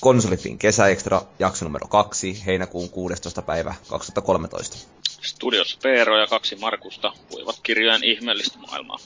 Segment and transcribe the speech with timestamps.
[0.00, 3.42] Konsolifin kesäekstra, jakso numero 2, heinäkuun 16.
[3.42, 4.76] päivä 2013.
[5.22, 8.98] Studios Peero ja kaksi Markusta puivat kirjojen ihmeellistä maailmaa.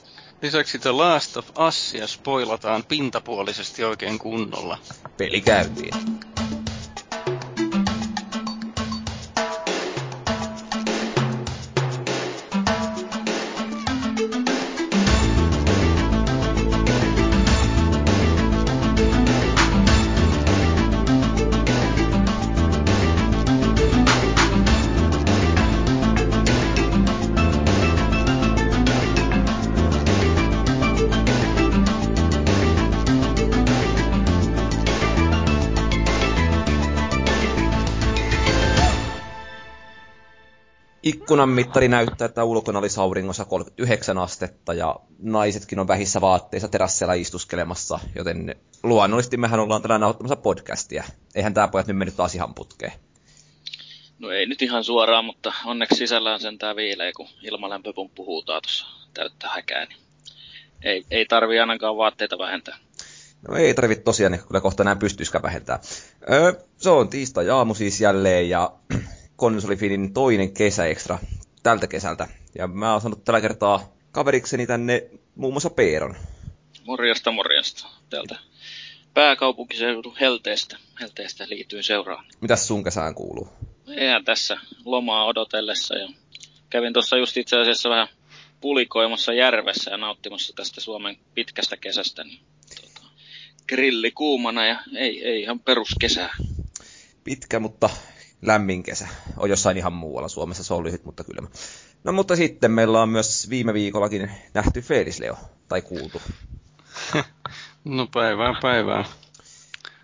[0.42, 4.78] Lisäksi The Last of Usia spoilataan pintapuolisesti oikein kunnolla.
[5.16, 5.92] Peli käyntiin.
[41.32, 47.12] Ikkunan mittari näyttää, että ulkona olisi auringossa 39 astetta ja naisetkin on vähissä vaatteissa terassella
[47.12, 51.05] istuskelemassa, joten luonnollisesti mehän ollaan tänään nauhoittamassa podcastia.
[51.34, 52.92] Eihän tämä pojat nyt mennyt taas ihan putkeen.
[54.18, 58.86] No ei nyt ihan suoraan, mutta onneksi sisällään sen tää viilee, kun ilmalämpöpumppu huutaa tuossa
[59.14, 59.98] täyttä häkää, niin
[60.83, 62.78] ei, ei tarvi ainakaan vaatteita vähentää.
[63.48, 65.80] No ei tarvi tosiaan, niin kyllä kohta näin pystyisikään vähentää.
[66.33, 68.72] Öö, se on tiistai aamu siis jälleen ja
[69.42, 71.18] konsolifinin toinen kesäekstra
[71.62, 72.28] tältä kesältä.
[72.58, 76.16] Ja mä oon saanut tällä kertaa kaverikseni tänne muun muassa Peeron.
[76.84, 77.86] Morjesta, morjesta.
[78.10, 78.38] Täältä
[79.14, 82.24] pääkaupunkiseudun Helteestä, Helteestä liittyen seuraan.
[82.40, 83.48] Mitäs sun kesään kuuluu?
[83.96, 86.08] Eihän tässä lomaa odotellessa ja
[86.70, 88.08] kävin tuossa just itse asiassa vähän
[88.60, 92.24] pulikoimassa järvessä ja nauttimassa tästä Suomen pitkästä kesästä.
[92.24, 92.40] Niin,
[92.80, 93.06] tota,
[93.68, 96.34] grilli kuumana ja ei, ei ihan peruskesää.
[97.24, 97.90] Pitkä, mutta
[98.42, 99.08] lämmin kesä.
[99.36, 101.48] On jossain ihan muualla Suomessa, se on lyhyt, mutta kylmä.
[102.04, 104.84] No mutta sitten meillä on myös viime viikollakin nähty
[105.20, 105.36] Leo,
[105.68, 106.22] tai kuultu.
[107.84, 109.04] no päivää päivää.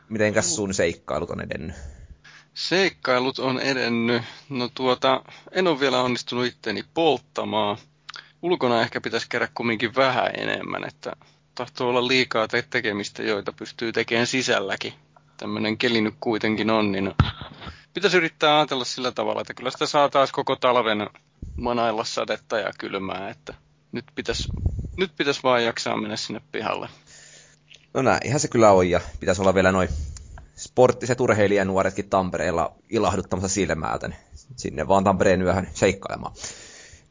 [0.09, 1.77] Mitenkäs sun seikkailut on edennyt?
[2.55, 4.23] Seikkailut on edennyt.
[4.49, 5.23] No tuota,
[5.53, 7.77] en ole vielä onnistunut itteni polttamaan.
[8.43, 11.13] Ulkona ehkä pitäisi käydä kumminkin vähän enemmän, että
[11.55, 14.93] tahtoo olla liikaa te- tekemistä, joita pystyy tekemään sisälläkin.
[15.37, 17.15] Tämmöinen keli nyt kuitenkin on, niin
[17.99, 21.11] pitäisi yrittää ajatella sillä tavalla, että kyllä sitä saa taas koko talven
[21.57, 23.55] manailla sadetta ja kylmää, että
[23.93, 24.49] nyt pitäisi,
[24.97, 26.89] nyt pitäisi vaan jaksaa mennä sinne pihalle.
[27.95, 29.89] No ihan se kyllä on, ja pitäisi olla vielä noin
[30.57, 34.21] sporttiset urheilijanuoretkin Tampereella ilahduttamassa silmältä, niin
[34.57, 36.35] sinne vaan Tampereen yöhön seikkailemaan.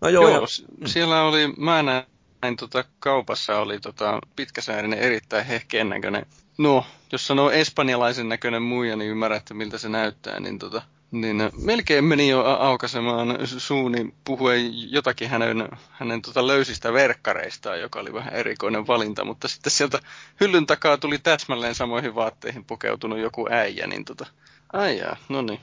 [0.01, 0.41] No joo, joo
[0.81, 0.87] ja...
[0.87, 6.25] siellä oli, mä näin tota, kaupassa oli tota, pitkäsäärinen erittäin hehkeän näköinen
[6.57, 10.81] No, jos sanoo espanjalaisen näköinen muija, niin ymmärrätte miltä se näyttää, niin, tota,
[11.11, 18.13] niin melkein meni jo aukaisemaan suuni puhuen jotakin hänen, hänen tota löysistä verkkareistaan, joka oli
[18.13, 19.99] vähän erikoinen valinta, mutta sitten sieltä
[20.39, 24.25] hyllyn takaa tuli täsmälleen samoihin vaatteihin pukeutunut joku äijä, niin tota,
[24.73, 25.59] aijaa, no niin,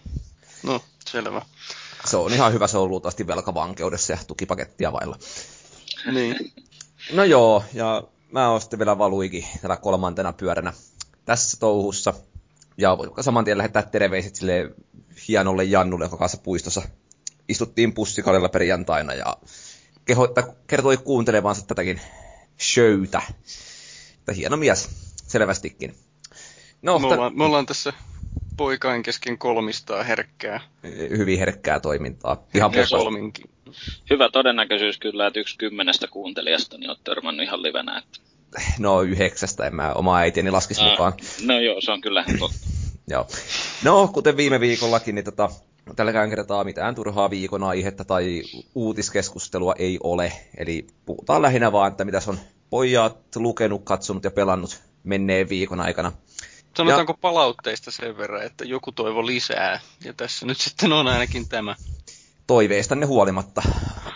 [0.63, 1.43] no selvä.
[2.05, 5.19] Se on ihan hyvä, se on luultavasti velkavankeudessa ja tukipakettia vailla.
[6.13, 6.53] Niin.
[7.13, 8.03] No joo, ja
[8.35, 10.73] mä oon sitten vielä valuikin tällä kolmantena pyöränä
[11.25, 12.15] tässä touhussa.
[12.79, 14.75] Ja saman tien lähettää terveiset sille
[15.29, 16.83] hienolle Jannulle, joka kanssa puistossa
[17.49, 19.37] istuttiin pussikalilla perjantaina ja
[20.05, 20.29] keho,
[20.67, 22.01] kertoi kuuntelevansa tätäkin
[22.61, 23.23] showta.
[24.19, 24.89] Että hieno mies,
[25.27, 25.95] selvästikin.
[26.83, 27.93] No, me, ollaan, me ollaan tässä
[28.57, 30.61] poikain kesken kolmistaa herkkää.
[31.11, 32.47] Hyvin herkkää toimintaa.
[32.55, 33.51] Ihan kolminkin.
[34.11, 37.99] Hyvä todennäköisyys kyllä, että yksi kymmenestä kuuntelijasta niin on törmännyt ihan livenä.
[37.99, 38.19] Että...
[38.79, 41.13] No yhdeksästä, en mä omaa äitieni laskisi Aa, mukaan.
[41.47, 42.59] No joo, se on kyllä totta.
[43.09, 43.27] joo.
[43.85, 45.51] No, kuten viime viikollakin, niin tota,
[45.97, 48.43] tälläkään kertaa mitään turhaa viikon aihetta tai
[48.75, 50.33] uutiskeskustelua ei ole.
[50.57, 52.39] Eli puhutaan lähinnä vaan, että mitä on
[52.71, 56.13] pojat lukenut, katsonut ja pelannut menneen viikon aikana.
[56.77, 57.19] Sanotaanko ja...
[57.21, 61.77] palautteista sen verran, että joku toivo lisää, ja tässä nyt sitten on ainakin tämä.
[62.47, 63.63] Toiveistanne huolimatta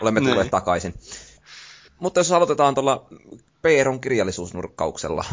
[0.01, 0.51] olemme tulleet niin.
[0.51, 0.95] takaisin.
[1.99, 3.07] Mutta jos aloitetaan tuolla
[3.63, 5.25] Peeron kirjallisuusnurkkauksella.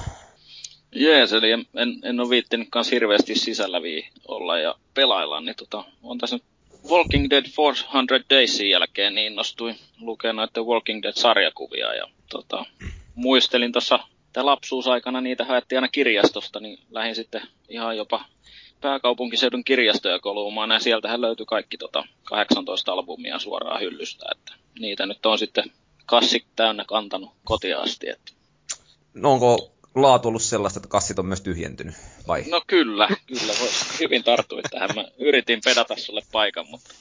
[0.91, 5.55] Jees, eli en, en, en ole viittinyt kanssa hirveästi sisällä vii olla ja pelailla, niin
[5.55, 6.39] tota, on tässä
[6.89, 12.65] Walking Dead 400 Daysin jälkeen niin innostuin lukemaan noiden Walking Dead-sarjakuvia ja tota,
[13.15, 13.99] muistelin tuossa
[14.43, 18.25] lapsuusaikana niitä haettiin aina kirjastosta, niin lähdin sitten ihan jopa
[18.81, 25.25] pääkaupunkiseudun kirjastoja kolumaan, ja sieltähän löytyi kaikki tota 18 albumia suoraan hyllystä, että niitä nyt
[25.25, 25.71] on sitten
[26.05, 28.09] kassit täynnä kantanut kotiin asti.
[28.09, 28.31] Että.
[29.13, 31.95] No onko laatu ollut sellaista, että kassit on myös tyhjentynyt,
[32.27, 32.43] vai?
[32.49, 33.53] No kyllä, kyllä.
[33.99, 34.89] Hyvin tartuit tähän.
[34.95, 36.93] Mä yritin pedata sulle paikan, mutta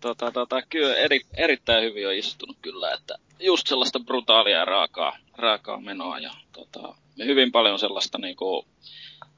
[0.00, 5.16] tota, tota, kyllä eri, erittäin hyvin on istunut kyllä, että just sellaista brutaalia ja raakaa,
[5.36, 8.66] raakaa menoa ja tota, hyvin paljon sellaista niinku,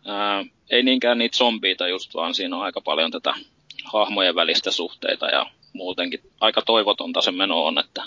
[0.06, 3.34] Ää, ei niinkään niitä zombiita just, vaan siinä on aika paljon tätä
[3.84, 8.02] hahmojen välistä suhteita ja muutenkin aika toivotonta se meno on, että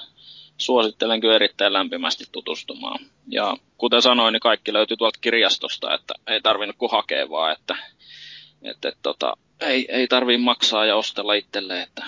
[0.58, 3.00] suosittelen kyllä erittäin lämpimästi tutustumaan.
[3.28, 7.76] Ja kuten sanoin, niin kaikki löytyy tuolta kirjastosta, että ei tarvinnut kuin hakea vaan, että,
[8.62, 12.06] että, tota, ei, ei tarvii maksaa ja ostella itselle, että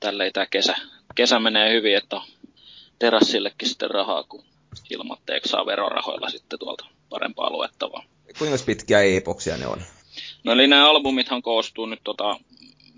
[0.00, 0.76] tälle tämä kesä,
[1.14, 2.20] kesä menee hyvin, että
[2.98, 4.44] terassillekin sitten rahaa, kun
[4.90, 8.04] ilmatteeksi saa verorahoilla sitten tuolta parempaa luettavaa.
[8.38, 9.82] Kuinka pitkiä e-boksia ne on?
[10.44, 12.36] No eli nämä albumithan koostuu nyt tota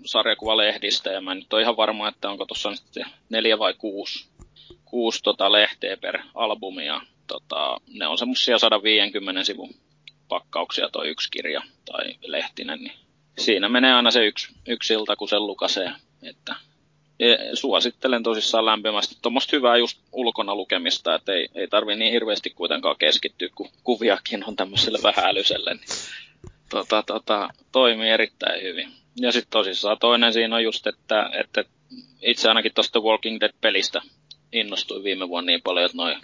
[0.05, 4.27] sarjakuvalehdistä ja mä en nyt ole ihan varma, että onko tuossa nyt neljä vai kuusi,
[4.85, 9.75] kuusi tota lehteä per albumi ja tota, ne on semmoisia 150 sivun
[10.27, 12.93] pakkauksia toi yksi kirja tai lehtinen, niin
[13.37, 15.91] siinä menee aina se yksi, yksi ilta, kun sen lukasee,
[16.23, 16.55] että
[17.53, 22.95] suosittelen tosissaan lämpimästi tuommoista hyvää just ulkona lukemista, että ei, ei tarvi niin hirveästi kuitenkaan
[22.99, 25.73] keskittyä, kun kuviakin on tämmöiselle vähälyselle.
[25.73, 25.85] Niin,
[26.69, 28.91] tota, tota, toimii erittäin hyvin.
[29.15, 31.63] Ja sitten tosissaan toinen siinä on just, että, että
[32.21, 34.01] itse ainakin tuosta Walking Dead-pelistä
[34.51, 36.17] innostuin viime vuonna niin paljon, että noin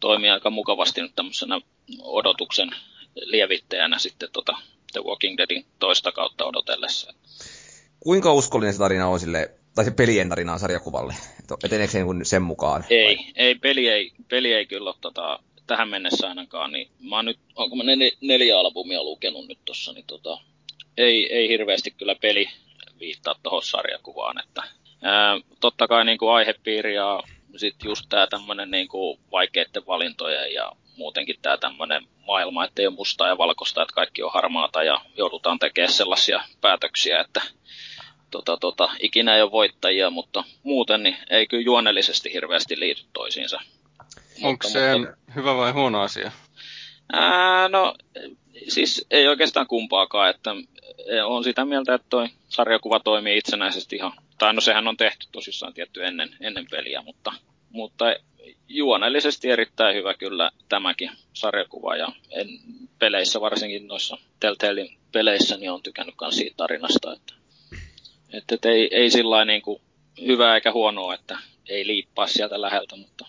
[0.00, 1.60] toimii aika mukavasti nyt tämmöisenä
[2.02, 2.70] odotuksen
[3.14, 4.58] lievittäjänä sitten tota
[4.92, 7.14] The Walking Deadin toista kautta odotellessa.
[8.00, 11.14] Kuinka uskollinen se tarina on sille, tai se pelien tarina on sarjakuvalle?
[11.64, 12.84] Eteneekö se niin sen mukaan?
[12.90, 16.72] Ei, ei, peli ei, peli ei kyllä ole tota, tähän mennessä ainakaan.
[16.72, 20.38] Niin mä oon nyt, onko mä nel, neljä albumia lukenut nyt tossa, niin tota,
[20.96, 22.48] ei, ei hirveästi kyllä peli
[23.00, 24.44] viittaa tuohon sarjakuvaan.
[24.44, 24.62] Että,
[25.02, 27.22] ää, totta kai niin kuin aihepiiri ja
[27.56, 32.86] sitten just tämä tämmöinen niin kuin vaikeiden valintojen ja muutenkin tämä tämmöinen maailma, että ei
[32.86, 37.42] ole mustaa ja valkoista, että kaikki on harmaata ja joudutaan tekemään sellaisia päätöksiä, että
[38.30, 43.60] tota, tota, ikinä ei ole voittajia, mutta muuten niin ei kyllä juonellisesti hirveästi liity toisiinsa.
[44.42, 46.32] Onko mutta, se mutta, hyvä vai huono asia?
[47.12, 47.94] Ää, no,
[48.68, 50.50] siis ei oikeastaan kumpaakaan, että
[51.24, 55.74] on sitä mieltä, että toi sarjakuva toimii itsenäisesti ihan, tai no sehän on tehty tosissaan
[55.74, 57.32] tietty ennen, ennen peliä, mutta,
[57.70, 58.04] mutta
[58.68, 62.48] juonellisesti erittäin hyvä kyllä tämäkin sarjakuva ja en,
[62.98, 67.34] peleissä varsinkin noissa Telltalein peleissä niin on tykännyt myös siitä tarinasta, että,
[68.32, 69.80] että, että ei, ei sillä niin kuin
[70.26, 71.38] hyvää eikä huonoa, että
[71.68, 73.26] ei liippaa sieltä läheltä, mutta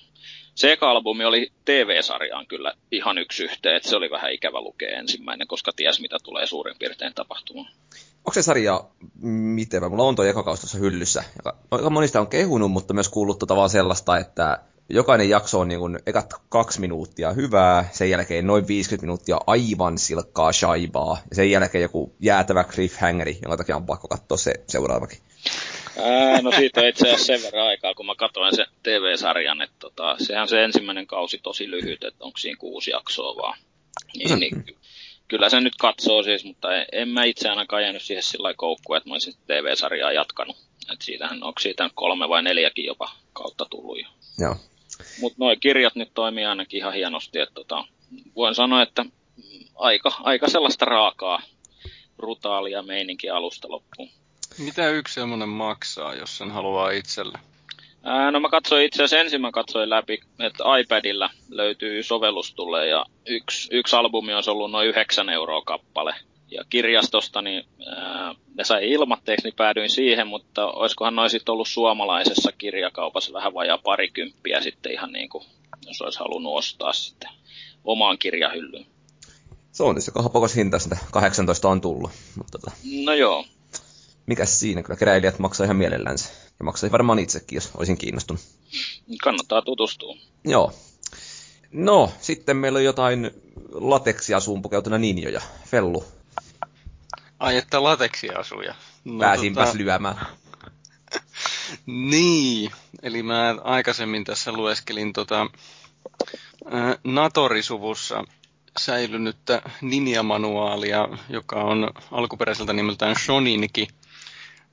[0.56, 5.48] se albumi oli TV-sarjaan kyllä ihan yksi yhteen, että se oli vähän ikävä lukea ensimmäinen,
[5.48, 7.72] koska ties mitä tulee suurin piirtein tapahtumaan.
[8.18, 8.84] Onko se sarja
[9.22, 9.90] miten?
[9.90, 11.24] Mulla on tuo ekakaus tuossa hyllyssä,
[11.72, 15.80] aika monista on kehunut, mutta myös kuullut tota vaan sellaista, että jokainen jakso on niin
[15.80, 21.52] kuin ekat kaksi minuuttia hyvää, sen jälkeen noin 50 minuuttia aivan silkkaa shaibaa, ja sen
[21.52, 25.20] jälkeen joku jäätävä cliffhangeri, jonka takia on pakko katsoa se seuraavakin.
[26.00, 29.76] Ää, no siitä on itse asiassa sen verran aikaa, kun mä katsoin sen TV-sarjan, että
[29.80, 33.58] tota, sehän se ensimmäinen kausi tosi lyhyt, että onko siinä kuusi jaksoa vaan.
[34.18, 34.66] Niin, niin,
[35.28, 39.10] kyllä se nyt katsoo siis, mutta en mä itse ainakaan jäänyt siihen sillä koukkuun, että
[39.10, 40.58] mä olisin TV-sarjaa jatkanut.
[40.94, 44.08] Et siitähän, onko siitä kolme vai neljäkin jopa kautta tullut jo.
[44.40, 44.56] Joo.
[45.22, 47.40] Mutta nuo kirjat nyt toimii ainakin ihan hienosti.
[47.40, 47.86] Että tota,
[48.36, 49.06] voin sanoa, että
[49.76, 51.42] aika, aika sellaista raakaa,
[52.18, 54.10] brutaalia meininkiä alusta loppuun.
[54.58, 57.40] Mitä yksi semmoinen maksaa, jos sen haluaa itselle?
[58.04, 62.88] Ää, no mä katsoin itse asiassa ensin mä katsoin läpi, että iPadilla löytyy sovellus tulee
[62.88, 66.16] ja yksi, yksi albumi on ollut noin 9 euroa kappale.
[66.52, 71.68] Ja kirjastosta, niin ää, ne sai ilmatteeksi, niin päädyin siihen, mutta olisikohan noin sitten ollut
[71.68, 75.46] suomalaisessa kirjakaupassa vähän vajaa parikymppiä sitten ihan niin kuin,
[75.88, 77.30] jos olisi halunnut ostaa sitten
[77.84, 78.86] omaan kirjahyllyyn.
[79.72, 82.12] Se on tietysti hapokas hinta, sitä 18 on tullut.
[82.36, 82.72] Mutta tota...
[83.06, 83.46] No joo.
[84.26, 86.30] Mikäs siinä, kyllä keräilijät maksaa ihan mielellänsä.
[86.60, 88.42] Ja maksaisi varmaan itsekin, jos olisin kiinnostunut.
[89.24, 90.16] Kannattaa tutustua.
[90.46, 90.74] Joo.
[91.72, 93.32] No, sitten meillä on jotain
[93.72, 95.42] lateksia suun pukeutuna ninjoja.
[95.66, 96.04] Fellu,
[97.40, 98.76] Ai, että lateksiasuja.
[99.06, 99.78] No, Pääsinpäs tota...
[99.84, 100.26] lyömään.
[101.86, 102.72] niin,
[103.04, 105.42] eli mä aikaisemmin tässä lueskelin tota,
[106.74, 108.24] äh, Natorisuvussa
[108.80, 113.88] säilynyttä ninja-manuaalia, joka on alkuperäiseltä nimeltään Shoninki,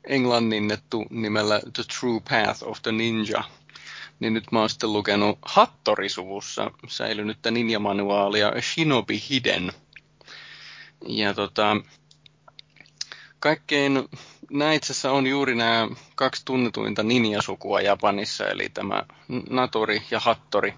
[0.05, 3.45] englanninnettu nimellä The True Path of the Ninja.
[4.21, 9.73] Niin nyt mä oon sitten lukenut Hattorisuvussa säilynyttä ninja-manuaalia Shinobi Hidden.
[11.09, 11.77] Ja tota,
[13.45, 14.09] kaikkein,
[14.51, 19.03] nämä itse asiassa on juuri nämä kaksi tunnetuinta ninjasukua Japanissa, eli tämä
[19.51, 20.75] Natori ja Hattori.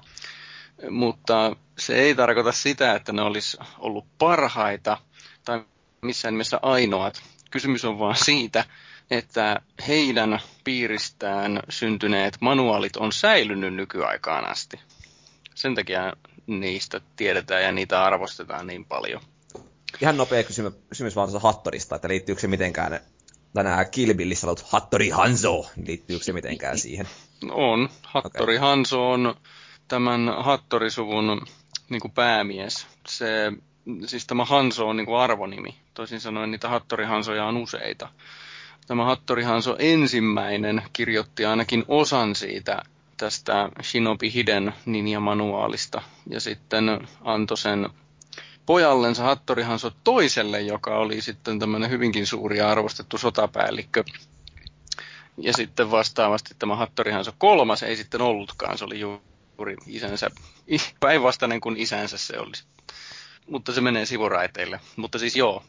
[0.91, 4.97] Mutta se ei tarkoita sitä, että ne olisi ollut parhaita
[5.45, 5.65] tai
[6.03, 7.23] missään nimessä ainoat.
[7.51, 8.65] Kysymys on vaan siitä,
[9.11, 14.81] että heidän piiristään syntyneet manuaalit on säilynyt nykyaikaan asti.
[15.55, 16.13] Sen takia
[16.47, 19.21] niistä tiedetään ja niitä arvostetaan niin paljon.
[20.01, 23.01] Ihan nopea kysymys, kysymys vaan tuossa Hattorista, että liittyykö se mitenkään
[23.55, 27.09] tänään Kilbillissä ollut Hattori Hanzo, liittyykö se mitenkään siihen?
[27.51, 27.89] On.
[28.03, 28.69] Hattori okay.
[28.69, 29.35] Hanzo on
[29.89, 31.43] tämän Hattorisuvun
[31.91, 32.87] niin kuin päämies.
[33.09, 33.53] Se,
[34.07, 35.75] siis tämä Hanso on niin kuin arvonimi.
[35.95, 38.09] Toisin sanoen niitä Hattori Hansoja on useita.
[38.87, 42.83] Tämä Hattori Hanso ensimmäinen kirjoitti ainakin osan siitä
[43.17, 46.85] tästä Shinobi Hiden ninja-manuaalista ja sitten
[47.25, 47.91] antoi sen
[48.67, 54.05] pojallensa Hattori Hanso toiselle, joka oli sitten tämmöinen hyvinkin suuri ja arvostettu sotapäällikkö.
[55.39, 60.31] Ja sitten vastaavasti tämä Hattori Hanso kolmas ei sitten ollutkaan, se oli juuri isänsä,
[61.01, 62.65] päinvastainen kuin isänsä se olisi.
[63.51, 64.81] Mutta se menee sivuraiteille.
[64.97, 65.63] Mutta siis joo,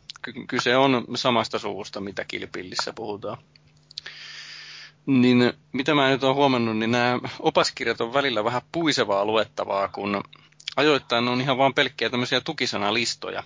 [0.48, 3.38] kyse on samasta suvusta, mitä kilpillissä puhutaan.
[5.06, 10.24] Niin mitä mä nyt olen huomannut, niin nämä opaskirjat on välillä vähän puisevaa luettavaa, kun
[10.78, 13.44] ajoittain on ihan vain pelkkiä tämmöisiä tukisanalistoja.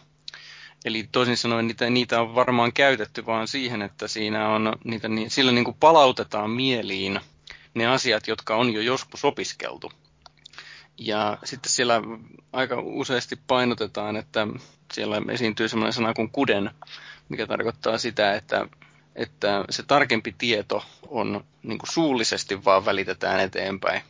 [0.85, 5.29] Eli toisin sanoen niitä, niitä on varmaan käytetty vaan siihen, että siinä on, niitä, niin,
[5.29, 7.19] sillä niin kuin palautetaan mieliin
[7.73, 9.91] ne asiat, jotka on jo joskus opiskeltu.
[10.97, 12.01] Ja sitten siellä
[12.53, 14.47] aika useasti painotetaan, että
[14.93, 16.71] siellä esiintyy sellainen sana kuin kuden,
[17.29, 18.67] mikä tarkoittaa sitä, että,
[19.15, 24.01] että se tarkempi tieto on niin suullisesti vaan välitetään eteenpäin.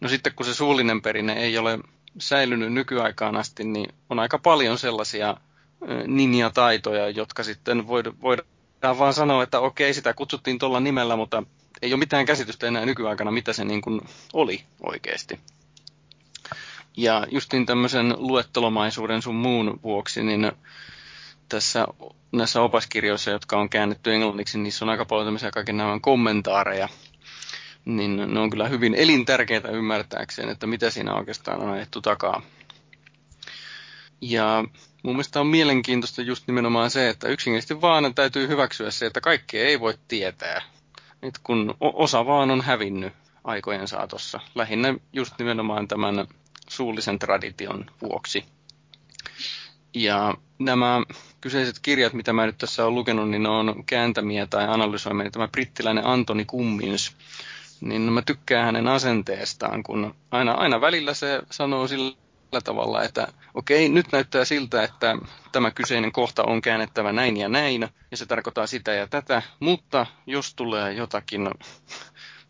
[0.00, 1.78] No sitten kun se suullinen perinne ei ole
[2.18, 5.36] säilynyt nykyaikaan asti, niin on aika paljon sellaisia
[6.06, 11.42] ninja-taitoja, jotka sitten voidaan vaan sanoa, että okei, sitä kutsuttiin tuolla nimellä, mutta
[11.82, 14.00] ei ole mitään käsitystä enää nykyaikana, mitä se niin kuin
[14.32, 15.40] oli oikeasti.
[16.96, 20.52] Ja justin tämmöisen luettelomaisuuden sun muun vuoksi, niin
[21.48, 21.86] tässä
[22.32, 26.88] näissä opaskirjoissa, jotka on käännetty englanniksi, niissä on aika paljon tämmöisiä kaiken kommentaareja,
[27.86, 32.42] niin ne on kyllä hyvin elintärkeitä ymmärtääkseen, että mitä siinä oikeastaan on ajettu takaa.
[34.20, 34.64] Ja
[35.02, 39.64] mun mielestä on mielenkiintoista just nimenomaan se, että yksinkertaisesti vaan täytyy hyväksyä se, että kaikkea
[39.64, 40.62] ei voi tietää.
[41.22, 43.12] Et kun osa vaan on hävinnyt
[43.44, 44.40] aikojen saatossa.
[44.54, 46.26] Lähinnä just nimenomaan tämän
[46.68, 48.44] suullisen tradition vuoksi.
[49.94, 51.02] Ja nämä
[51.40, 55.30] kyseiset kirjat, mitä mä nyt tässä olen lukenut, niin ne on kääntämiä tai analysoimia.
[55.30, 57.16] Tämä brittiläinen Antoni Cummins,
[57.80, 63.88] niin mä tykkään hänen asenteestaan, kun aina, aina välillä se sanoo sillä tavalla, että okei,
[63.88, 65.16] nyt näyttää siltä, että
[65.52, 70.06] tämä kyseinen kohta on käännettävä näin ja näin, ja se tarkoittaa sitä ja tätä, mutta
[70.26, 71.50] jos tulee jotakin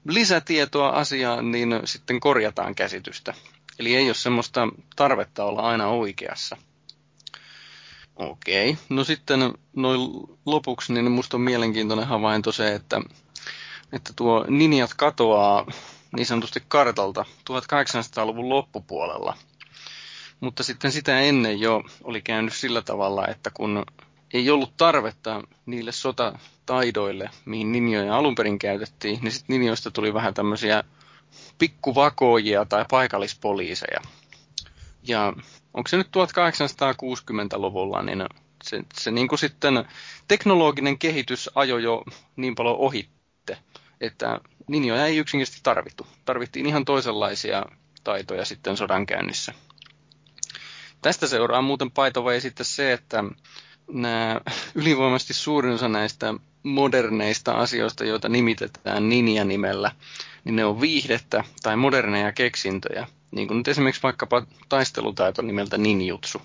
[0.08, 3.34] lisätietoa asiaan, niin sitten korjataan käsitystä.
[3.78, 6.56] Eli ei ole semmoista tarvetta olla aina oikeassa.
[8.16, 8.78] Okei.
[8.88, 10.00] No sitten noin
[10.46, 13.00] lopuksi, niin musta on mielenkiintoinen havainto se, että,
[13.92, 15.66] että tuo Ninjat katoaa
[16.16, 19.36] niin sanotusti kartalta 1800-luvun loppupuolella.
[20.40, 23.84] Mutta sitten sitä ennen jo oli käynyt sillä tavalla, että kun
[24.34, 30.34] ei ollut tarvetta niille sotataidoille, mihin ninjoja alun perin käytettiin, niin sitten ninjoista tuli vähän
[30.34, 30.84] tämmöisiä
[31.58, 34.00] pikkuvakoojia tai paikallispoliiseja.
[35.02, 35.32] Ja
[35.74, 38.24] onko se nyt 1860-luvulla, niin
[38.64, 39.84] se, se niin kuin sitten
[40.28, 42.04] teknologinen kehitys ajoi jo
[42.36, 42.76] niin paljon
[43.46, 43.58] ohitte,
[44.00, 46.06] että ninjoja ei yksinkertaisesti tarvittu.
[46.24, 47.62] Tarvittiin ihan toisenlaisia
[48.04, 49.52] taitoja sitten sodankäynnissä.
[51.02, 53.24] Tästä seuraa muuten paitova sitten se, että
[53.92, 54.40] nämä
[54.74, 59.90] ylivoimaisesti suurin osa näistä moderneista asioista, joita nimitetään ninja-nimellä,
[60.44, 63.06] niin ne on viihdettä tai moderneja keksintöjä.
[63.30, 66.42] Niin kuin nyt esimerkiksi vaikkapa taistelutaito nimeltä ninjutsu.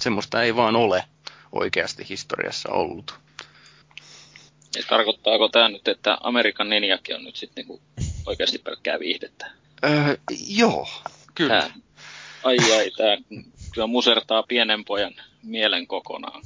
[0.00, 1.04] Semmoista ei vaan ole
[1.52, 3.23] oikeasti historiassa ollut.
[4.76, 7.82] Ja tarkoittaako tämä nyt, että Amerikan ninjakin on nyt sitten niinku
[8.26, 9.50] oikeasti pelkkää viihdettä?
[9.84, 10.16] Öö,
[10.48, 10.88] joo,
[11.34, 11.60] kyllä.
[11.60, 11.74] Tää,
[12.44, 13.40] ai ai, tämä
[13.74, 16.42] kyllä musertaa pienen pojan mielen kokonaan.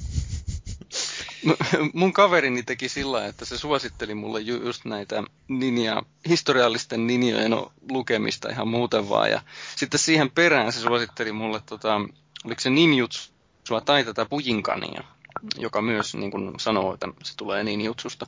[1.93, 7.51] Mun kaverini teki sillä, että se suositteli mulle ju- just näitä ninja, historiallisten ninjojen
[7.89, 9.31] lukemista ihan muuten vaan.
[9.31, 9.41] Ja
[9.75, 11.95] sitten siihen perään se suositteli mulle, tota,
[12.45, 15.03] oliko se ninjutsua tai tätä pujinkania,
[15.57, 18.27] joka myös niin kun sanoo, että se tulee ninjutsusta.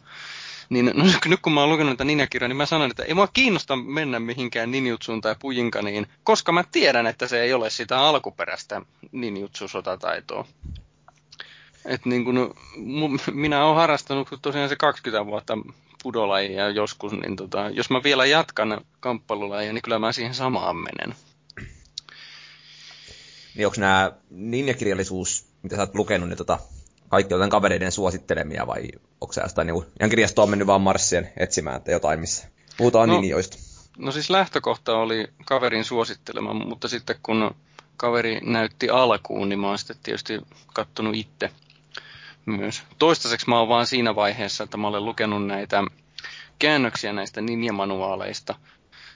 [0.69, 3.27] Niin no, nyt kun mä oon lukenut näitä ninjakirjoja, niin mä sanon, että ei mua
[3.27, 8.81] kiinnosta mennä mihinkään ninjutsuun tai pujinkaniin, koska mä tiedän, että se ei ole sitä alkuperäistä
[9.11, 10.45] ninjutsusotataitoa.
[11.85, 12.55] Et niin kun,
[13.33, 15.57] minä olen harrastanut tosiaan se 20 vuotta
[16.03, 21.15] pudolajia joskus, niin tota, jos mä vielä jatkan kamppailulajia, niin kyllä mä siihen samaan menen.
[23.55, 26.59] Niin onko nämä ninjakirjallisuus, mitä sä oot lukenut, niin tota,
[27.11, 28.87] kaikki on kavereiden suosittelemia vai
[29.21, 33.21] onko sä jostain niin ihan kirjastoon mennyt vaan marssien etsimään, että jotain missä puhutaan no,
[33.21, 33.57] ninjoista?
[33.97, 37.55] No siis lähtökohta oli kaverin suosittelema, mutta sitten kun
[37.97, 40.41] kaveri näytti alkuun, niin mä oon sitten tietysti
[40.73, 41.49] kattonut itse
[42.45, 42.83] myös.
[42.99, 45.83] Toistaiseksi mä oon vaan siinä vaiheessa, että mä olen lukenut näitä
[46.59, 48.55] käännöksiä näistä ninja-manuaaleista,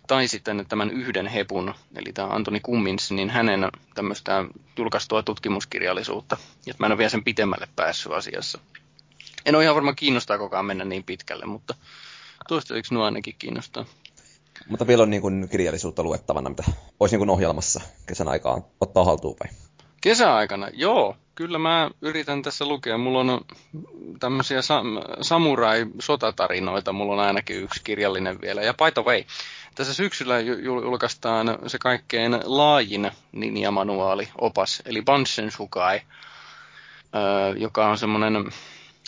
[0.08, 4.46] tai sitten tämän yhden hepun, eli tämä Antoni Cummins, niin hänen tämmöistä
[4.78, 6.38] julkaistua tutkimuskirjallisuutta.
[6.66, 8.60] Ja mä en ole vielä sen pitemmälle päässyt asiassa.
[9.46, 11.76] En ole ihan varmaan kiinnostaa kokaan mennä niin pitkälle, mutta
[12.48, 13.86] toistaiseksi nuo ainakin kiinnostaa.
[14.70, 16.64] Mutta vielä on niin kuin kirjallisuutta luettavana, mitä
[17.00, 19.54] olisi niin kuin ohjelmassa kesän aikaan ottaa haltuun vai?
[20.02, 21.16] Kesäaikana, joo.
[21.36, 22.98] Kyllä mä yritän tässä lukea.
[22.98, 23.42] Mulla on
[24.20, 26.94] tämmöisiä sam- samurai-sotatarinoita.
[26.94, 28.62] Mulla on ainakin yksi kirjallinen vielä.
[28.62, 29.24] Ja by the way,
[29.76, 30.40] tässä syksyllä
[30.84, 36.02] julkaistaan se kaikkein laajin ninja-manuaali, opas, eli Bansen Shukai,
[37.58, 38.34] joka on semmoinen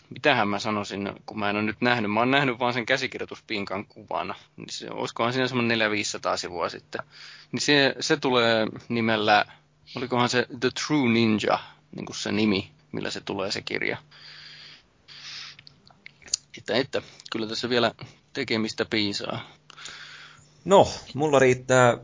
[0.10, 3.86] mitähän mä sanoisin, kun mä en ole nyt nähnyt, mä oon nähnyt vaan sen käsikirjoituspinkan
[3.86, 7.02] kuvana, niin se, olisikohan siinä semmoinen 400-500 sivua sitten,
[7.52, 9.46] niin se, se tulee nimellä,
[9.96, 11.60] olikohan se The True Ninja,
[11.96, 13.98] niin kuin se nimi, millä se tulee se kirja.
[16.58, 17.92] Että, että kyllä tässä vielä
[18.34, 19.57] tekemistä piisaa.
[20.68, 21.98] No, mulla riittää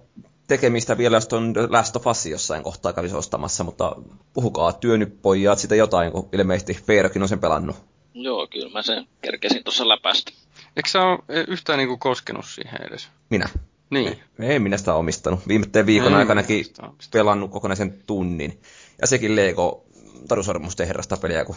[0.48, 3.96] tekemistä vielä, jos on Last of Us jossain kohtaa kävisi ostamassa, mutta
[4.34, 7.76] puhukaa työ nyt pojat sitä jotain, kun ilmeisesti Feerokin on sen pelannut.
[8.14, 10.32] Joo, kyllä mä sen kerkesin tuossa läpästä.
[10.76, 13.08] Eikö sä ole yhtään niinku koskenut siihen edes?
[13.30, 13.50] Minä?
[13.90, 14.20] Niin.
[14.40, 15.48] Ei, minä sitä omistanut.
[15.48, 16.66] Viime viikon aikanakin
[17.12, 18.62] pelannut kokonaisen tunnin.
[19.02, 19.86] Ja sekin Lego
[20.28, 21.56] tarusormusten herrasta peliä, kun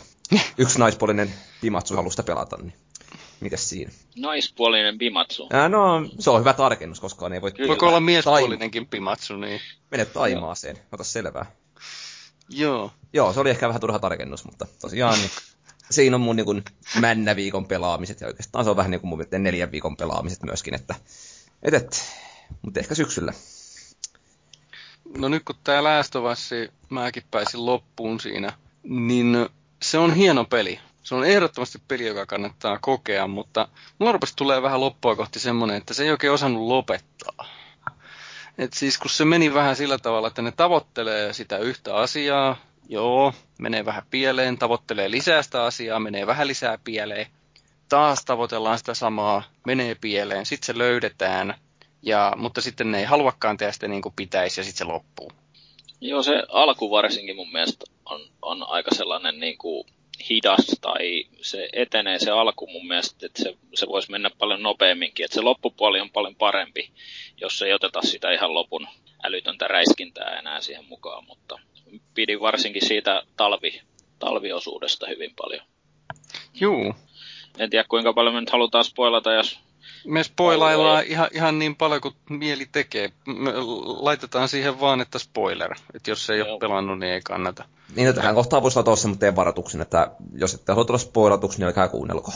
[0.59, 2.75] yksi naispuolinen Pimatsu halusta pelata, niin
[3.41, 3.93] mikäs siinä?
[4.17, 5.49] Naispuolinen Pimatsu?
[5.53, 7.53] Ja, no, se on hyvä tarkennus, koska ei voi...
[7.69, 9.61] Voiko olla miespuolinenkin Pimatsu, niin...
[9.91, 11.47] Mene Taimaaseen, ota selvää.
[12.49, 12.93] Joo.
[13.13, 15.31] Joo, se oli ehkä vähän turha tarkennus, mutta tosiaan niin
[15.91, 16.65] siinä on mun niin
[17.01, 20.75] männä viikon pelaamiset ja oikeastaan se on vähän niin kuin mun neljän viikon pelaamiset myöskin,
[20.75, 20.95] että
[21.63, 22.05] et, et,
[22.63, 23.33] mutta ehkä syksyllä.
[25.19, 28.53] No nyt kun tää Läästovassi mäkin pääsin loppuun siinä,
[28.83, 29.49] niin
[29.83, 30.81] se on hieno peli.
[31.07, 35.77] Se on ehdottomasti peli, joka kannattaa kokea, mutta mulla rupesi tulee vähän loppua kohti semmonen,
[35.77, 37.47] että se ei oikein osannut lopettaa.
[38.59, 42.57] Et siis kun se meni vähän sillä tavalla, että ne tavoittelee sitä yhtä asiaa,
[42.89, 47.27] Joo, menee vähän pieleen, tavoittelee lisää sitä asiaa, menee vähän lisää pieleen.
[47.89, 51.55] Taas tavoitellaan sitä samaa, menee pieleen, sitten se löydetään,
[52.03, 55.33] ja, mutta sitten ne ei haluakaan tehdä sitä niin kuin pitäisi ja sitten se loppuu.
[56.01, 59.87] Joo, se alku varsinkin mun mielestä on, on aika sellainen niin kuin
[60.31, 65.25] hidas tai se etenee se alku mun mielestä, että se, se voisi mennä paljon nopeamminkin.
[65.25, 66.91] Että se loppupuoli on paljon parempi,
[67.41, 68.89] jos ei oteta sitä ihan lopun
[69.25, 71.59] älytöntä räiskintää enää siihen mukaan, mutta
[72.15, 73.81] pidin varsinkin siitä talvi,
[74.19, 75.67] talviosuudesta hyvin paljon.
[76.61, 76.95] Juu.
[77.59, 79.66] En tiedä kuinka paljon me nyt halutaan spoilata, jos...
[80.07, 83.13] Me spoilaillaan ihan, ihan niin paljon kuin mieli tekee.
[83.27, 83.53] Me
[83.87, 85.75] laitetaan siihen vaan, että spoiler.
[85.95, 86.51] Että jos ei Joo.
[86.51, 87.65] ole pelannut, niin ei kannata.
[87.97, 91.89] Niin, tähän kohtaan voisi laittaa semmoinen varoituksen, että jos ette halua tulla spoilatuksi, niin älkää
[91.89, 92.33] kuunnelko.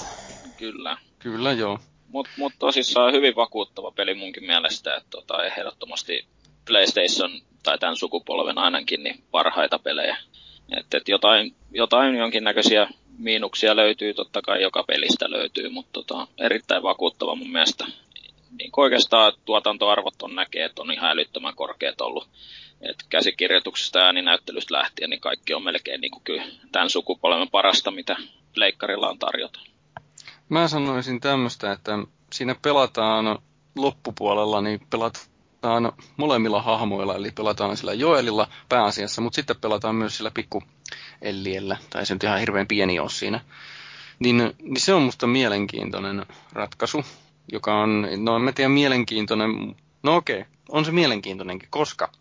[0.56, 0.96] Kyllä.
[1.18, 1.78] Kyllä, joo.
[2.08, 6.26] Mutta mut tosissaan hyvin vakuuttava peli munkin mielestä, että tota, ehdottomasti
[6.66, 7.30] PlayStation
[7.62, 10.16] tai tämän sukupolven ainakin, niin parhaita pelejä.
[10.78, 12.88] Että et jotain, jotain jonkinnäköisiä
[13.20, 17.86] miinuksia löytyy, totta kai joka pelistä löytyy, mutta tota, erittäin vakuuttava mun mielestä.
[18.58, 22.28] Niin oikeastaan tuotantoarvot on näkee, että on ihan älyttömän korkeat ollut.
[22.80, 27.90] Et käsikirjoituksesta ja ääninäyttelystä lähtien, niin kaikki on melkein niin kuin kyllä tämän sukupolven parasta,
[27.90, 28.16] mitä
[28.56, 29.60] leikkarilla on tarjota.
[30.48, 31.92] Mä sanoisin tämmöistä, että
[32.32, 33.38] siinä pelataan
[33.76, 35.29] loppupuolella, niin pelataan
[35.60, 40.62] pelataan molemmilla hahmoilla, eli pelataan sillä Joelilla pääasiassa, mutta sitten pelataan myös sillä pikku
[41.22, 43.40] Elliellä, tai se nyt ihan hirveän pieni ole siinä.
[44.18, 47.04] Niin, niin se on musta mielenkiintoinen ratkaisu,
[47.52, 52.12] joka on, no en mä tiedä mielenkiintoinen, no okei, on se mielenkiintoinenkin, koska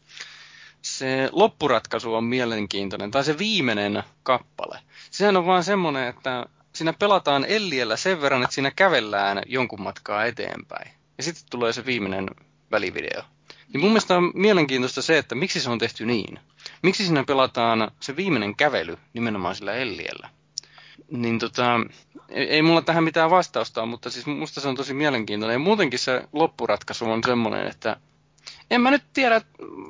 [0.82, 4.80] se loppuratkaisu on mielenkiintoinen, tai se viimeinen kappale.
[5.12, 10.25] Sehän on vaan semmoinen, että siinä pelataan Elliellä sen verran, että siinä kävellään jonkun matkaa
[10.25, 10.91] eteenpäin.
[11.17, 12.28] Ja sitten tulee se viimeinen
[12.71, 13.23] välivideo.
[13.73, 16.39] Niin mun mielestä on mielenkiintoista se, että miksi se on tehty niin.
[16.84, 20.29] Miksi siinä pelataan se viimeinen kävely nimenomaan sillä Elliellä.
[21.12, 21.79] Niin tota,
[22.29, 25.55] ei, mulla tähän mitään vastausta mutta siis musta se on tosi mielenkiintoinen.
[25.55, 27.97] Ja muutenkin se loppuratkaisu on semmoinen, että
[28.71, 29.41] en mä nyt tiedä,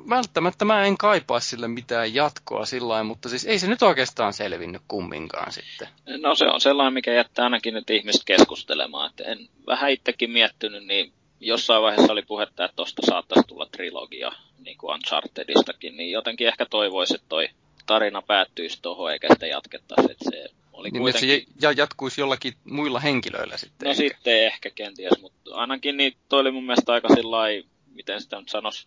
[0.08, 4.82] välttämättä mä en kaipaa sille mitään jatkoa sillä mutta siis ei se nyt oikeastaan selvinnyt
[4.88, 5.88] kumminkaan sitten.
[6.20, 9.10] No se on sellainen, mikä jättää ainakin nyt ihmiset keskustelemaan.
[9.10, 14.32] Että en vähän itsekin miettinyt, niin jossain vaiheessa oli puhetta, että tuosta saattaisi tulla trilogia,
[14.58, 17.48] niin kuin Unchartedistakin, niin jotenkin ehkä toivoisi, että toi
[17.86, 21.46] tarina päättyisi tuohon, eikä sitä jatkettaisi, että se oli niin, kuitenkin...
[21.46, 23.86] se ja jatkuisi jollakin muilla henkilöillä sitten.
[23.86, 24.02] No ehkä.
[24.02, 28.48] sitten ehkä kenties, mutta ainakin niin toi oli mun mielestä aika sillai, miten sitä nyt
[28.48, 28.86] sanoisi,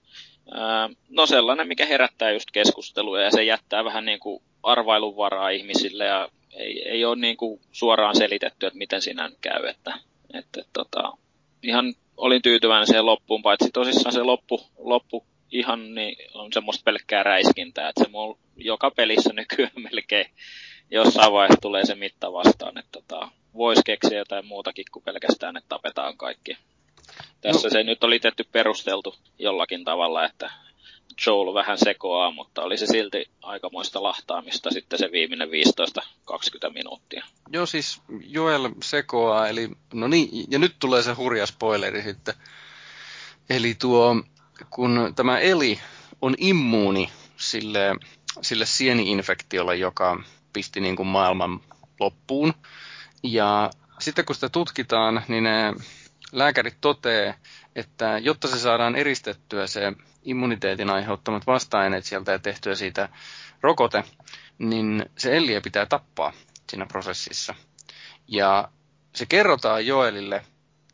[1.10, 6.06] no sellainen, mikä herättää just keskustelua ja se jättää vähän niin kuin arvailun varaa ihmisille
[6.06, 10.00] ja ei, ei ole niin kuin suoraan selitetty, että miten siinä käy, että,
[10.34, 11.14] että tota,
[11.64, 17.24] ihan olin tyytyväinen siihen loppuun, paitsi tosissaan se loppu, loppu ihan niin on semmoista pelkkää
[17.24, 20.26] räiskintää, että se mulla joka pelissä nykyään melkein
[20.92, 25.70] jossain vaiheessa tulee se mitta vastaan, että tota, voisi keksiä jotain muutakin kuin pelkästään, että
[25.70, 26.58] tapetaan kaikki.
[27.42, 27.72] Tässä no.
[27.72, 30.52] se nyt oli tehty perusteltu jollakin tavalla, että
[31.26, 35.50] Joel vähän sekoaa, mutta oli se silti aikamoista lahtaamista sitten se viimeinen
[36.70, 37.26] 15-20 minuuttia.
[37.52, 42.34] Joo, siis Joel sekoaa, eli no niin, ja nyt tulee se hurja spoileri sitten.
[43.50, 44.16] Eli tuo,
[44.70, 45.80] kun tämä Eli
[46.22, 47.96] on immuuni sille,
[48.42, 51.60] sille sieni-infektiolle, joka pisti niin kuin maailman
[52.00, 52.54] loppuun.
[53.24, 53.70] Ja
[54.00, 55.74] sitten kun sitä tutkitaan, niin ne
[56.34, 57.34] lääkärit toteaa,
[57.76, 59.94] että jotta se saadaan eristettyä se
[60.24, 63.10] immuniteetin aiheuttamat vasta-aineet sieltä ja tehtyä siitä
[63.62, 64.04] rokote,
[64.58, 66.34] niin se Elliä pitää tappaa
[66.70, 67.56] siinä prosessissa.
[68.28, 68.70] Ja
[69.16, 70.46] se kerrotaan Joelille,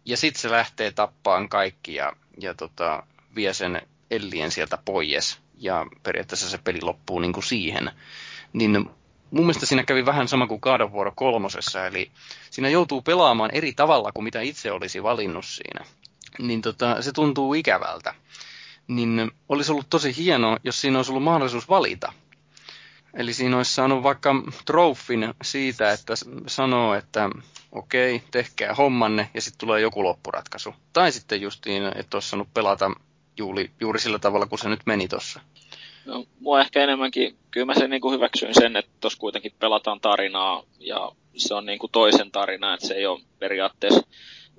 [0.06, 3.04] ja sitten se lähtee tappaan kaikki ja, ja tota,
[3.36, 5.40] vie sen Ellien sieltä pois.
[5.58, 7.92] Ja periaatteessa se peli loppuu niin kuin siihen.
[8.54, 8.90] Niin
[9.32, 12.12] mun mielestä siinä kävi vähän sama kuin God of War kolmosessa, eli
[12.52, 15.86] siinä joutuu pelaamaan eri tavalla kuin mitä itse olisi valinnut siinä.
[16.40, 18.14] Niin tota, se tuntuu ikävältä
[18.90, 22.14] niin olisi ollut tosi hienoa, jos siinä olisi ollut mahdollisuus valita.
[23.14, 26.14] Eli siinä olisi saanut vaikka trofin siitä, että
[26.48, 27.30] sanoo, että
[27.72, 30.76] okei, okay, tehkää hommanne ja sitten tulee joku loppuratkaisu.
[30.94, 32.92] Tai sitten justiin, että olisi saanut pelata
[33.38, 35.40] juuri, juuri sillä tavalla, kun se nyt meni tuossa.
[36.06, 40.00] No, mua ehkä enemmänkin, kyllä mä sen niin kuin hyväksyin sen, että tuossa kuitenkin pelataan
[40.00, 44.02] tarinaa ja se on niin kuin toisen tarina, että se ei ole periaatteessa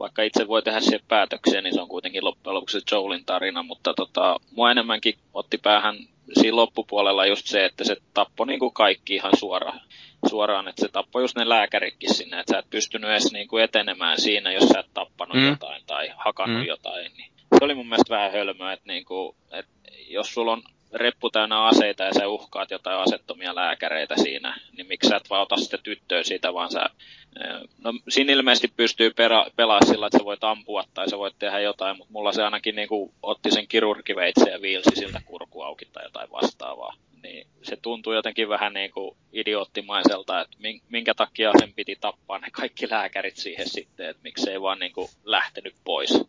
[0.00, 3.94] vaikka itse voi tehdä siihen päätöksiä, niin se on kuitenkin loppujen lopuksi Joelin tarina, mutta
[3.94, 5.96] tota, mua enemmänkin otti päähän
[6.32, 9.80] siinä loppupuolella just se, että se tappoi niin kuin kaikki ihan suoraan,
[10.28, 13.64] suoraan, että se tappoi just ne lääkärikin sinne, että sä et pystynyt edes niin kuin
[13.64, 15.48] etenemään siinä, jos sä et tappanut mm.
[15.48, 16.66] jotain tai hakannut mm.
[16.66, 19.72] jotain, niin se oli mun mielestä vähän hölmöä, että, niin kuin, että
[20.08, 25.08] jos sulla on reppu täynnä aseita ja sä uhkaat jotain asettomia lääkäreitä siinä, niin miksi
[25.08, 26.86] sä et vaan ota sitä tyttöä siitä, vaan sä...
[27.78, 31.60] No, siinä ilmeisesti pystyy pera, pelaamaan sillä, että sä voit ampua tai sä voit tehdä
[31.60, 35.84] jotain, mutta mulla se ainakin niin kuin, otti sen kirurgiveitsen ja viilsi siltä kurku auki
[35.92, 36.94] tai jotain vastaavaa.
[37.22, 40.56] Niin se tuntuu jotenkin vähän niin kuin idioottimaiselta, että
[40.88, 45.08] minkä takia sen piti tappaa ne kaikki lääkärit siihen sitten, että miksei vaan niin kuin
[45.24, 46.20] lähtenyt pois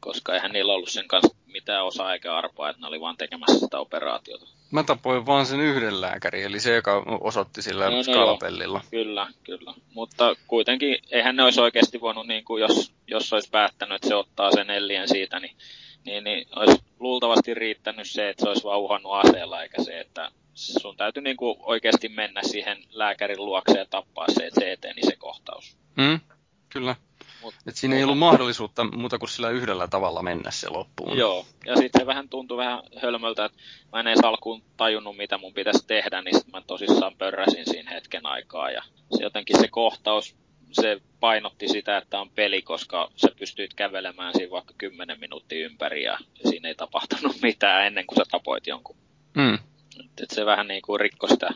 [0.00, 3.58] koska eihän niillä ollut sen kanssa mitään osaa eikä arpaa, että ne oli vaan tekemässä
[3.58, 4.46] sitä operaatiota.
[4.70, 8.80] Mä tapoin vaan sen yhden lääkärin, eli se, joka osoitti sillä no, no skalpellilla.
[8.82, 9.74] Joo, kyllä, kyllä.
[9.94, 14.14] Mutta kuitenkin, eihän ne olisi oikeasti voinut, niin kuin jos, jos olisi päättänyt, että se
[14.14, 15.56] ottaa sen ellien siitä, niin,
[16.04, 20.30] niin, niin olisi luultavasti riittänyt se, että se olisi vaan uhannut aseella, eikä se, että
[20.54, 25.02] sun täytyy niin kuin oikeasti mennä siihen lääkärin luokse ja tappaa se, että se eteni
[25.02, 25.76] se kohtaus.
[25.96, 26.20] Mm,
[26.68, 26.96] kyllä.
[27.42, 31.18] Mut, Et siinä ei ollut mahdollisuutta muuta kuin sillä yhdellä tavalla mennä se loppuun.
[31.18, 33.58] Joo, ja sitten se vähän tuntui vähän hölmöltä, että
[33.92, 37.90] mä en edes alkuun tajunnut, mitä mun pitäisi tehdä, niin sitten mä tosissaan pörräsin siinä
[37.90, 38.70] hetken aikaa.
[38.70, 38.82] Ja
[39.16, 40.36] se jotenkin se kohtaus,
[40.72, 46.02] se painotti sitä, että on peli, koska sä pystyit kävelemään siinä vaikka 10 minuuttia ympäri
[46.02, 46.18] ja
[46.50, 48.96] siinä ei tapahtunut mitään ennen kuin sä tapoit jonkun.
[49.34, 49.54] Mm.
[50.00, 51.50] Et, et se vähän niin kuin rikkoi sitä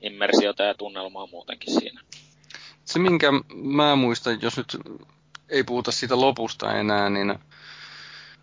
[0.00, 2.00] immersiota ja tunnelmaa muutenkin siinä.
[2.84, 4.76] Se, minkä mä muistan, jos nyt
[5.48, 7.38] ei puhuta siitä lopusta enää, niin,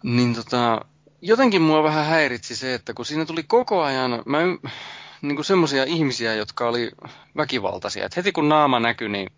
[0.04, 0.86] niin tota,
[1.22, 4.39] jotenkin mua vähän häiritsi se, että kun siinä tuli koko ajan, mä
[5.22, 6.92] niin kuin semmoisia ihmisiä, jotka oli
[7.38, 9.30] väkivaltaisia, että heti kun naama näkyi, niin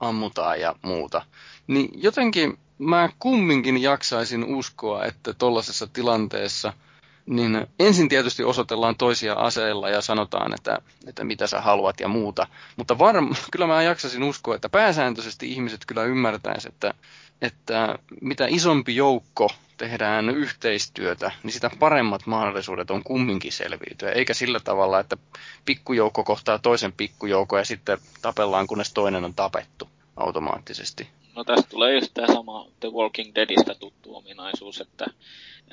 [0.00, 1.22] ammutaan ja muuta.
[1.66, 6.72] Niin jotenkin mä kumminkin jaksaisin uskoa, että tollaisessa tilanteessa–
[7.26, 12.46] niin ensin tietysti osoitellaan toisia aseilla ja sanotaan, että, että mitä sä haluat ja muuta.
[12.76, 16.94] Mutta varm, kyllä mä jaksasin uskoa, että pääsääntöisesti ihmiset kyllä ymmärtäisivät, että,
[17.42, 24.10] että mitä isompi joukko tehdään yhteistyötä, niin sitä paremmat mahdollisuudet on kumminkin selviytyä.
[24.10, 25.16] Eikä sillä tavalla, että
[25.64, 31.08] pikkujoukko kohtaa toisen pikkujoukon ja sitten tapellaan, kunnes toinen on tapettu automaattisesti.
[31.36, 35.06] No tästä tulee just tämä sama The Walking Deadistä tuttu ominaisuus, että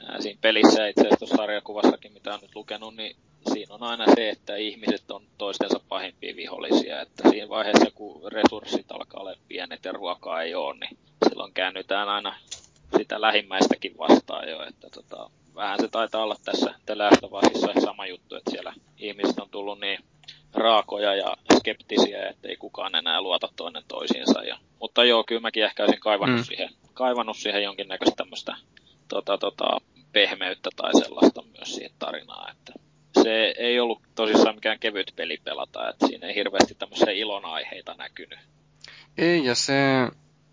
[0.06, 3.16] ää, siinä pelissä itse asiassa tuossa sarjakuvassakin, mitä on nyt lukenut, niin
[3.54, 7.02] siinä on aina se, että ihmiset on toistensa pahimpia vihollisia.
[7.02, 10.98] Että siinä vaiheessa, kun resurssit alkaa olla pienet ja ruokaa ei ole, niin
[11.30, 12.36] silloin käännytään aina
[12.98, 14.64] sitä lähimmäistäkin vastaan jo.
[14.64, 19.80] Että tota, vähän se taitaa olla tässä Telähtävasissa sama juttu, että siellä ihmiset on tullut
[19.80, 20.00] niin
[20.54, 24.44] raakoja ja skeptisiä, ettei kukaan enää luota toinen toisiinsa.
[24.44, 26.44] Ja, mutta joo, kyllä mäkin ehkä olisin kaivannut, mm.
[26.44, 28.56] siihen, kaivannut siihen jonkinnäköistä tämmöistä
[29.08, 29.78] tota, tota,
[30.12, 32.52] pehmeyttä tai sellaista myös siihen tarinaan.
[32.52, 32.74] Että
[33.24, 38.40] se ei ollut tosissaan mikään kevyt peli pelata, että siinä ei hirveästi tämmöisiä ilonaiheita näkynyt.
[39.18, 39.74] Ei, ja se,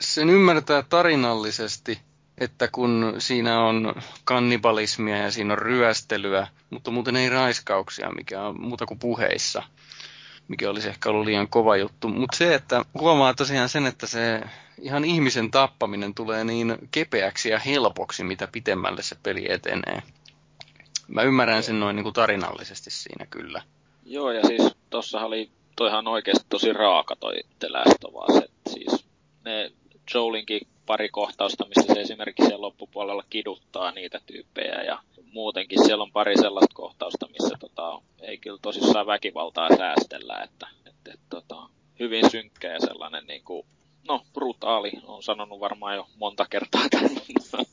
[0.01, 1.99] sen ymmärtää tarinallisesti,
[2.39, 8.61] että kun siinä on kannibalismia ja siinä on ryöstelyä, mutta muuten ei raiskauksia, mikä on
[8.61, 9.63] muuta kuin puheissa,
[10.49, 12.09] mikä olisi ehkä ollut liian kova juttu.
[12.09, 14.41] Mutta se, että huomaa tosiaan sen, että se
[14.81, 20.03] ihan ihmisen tappaminen tulee niin kepeäksi ja helpoksi, mitä pitemmälle se peli etenee.
[21.09, 23.63] Mä ymmärrän sen noin niin kuin tarinallisesti siinä kyllä.
[24.07, 27.69] Joo, ja siis tossahan oli toihan oikeasti tosi raaka toi The
[28.05, 29.05] of Us, siis
[29.45, 29.73] ne
[30.15, 34.99] Joelinkin pari kohtausta, missä se esimerkiksi siellä loppupuolella kiduttaa niitä tyyppejä ja
[35.33, 41.13] muutenkin siellä on pari sellaista kohtausta, missä tota, ei kyllä tosissaan väkivaltaa säästellä, että, että,
[41.15, 41.69] että tota,
[42.01, 43.67] hyvin synkkä ja sellainen niin kuin,
[44.09, 47.11] no brutaali, on sanonut varmaan jo monta kertaa tämän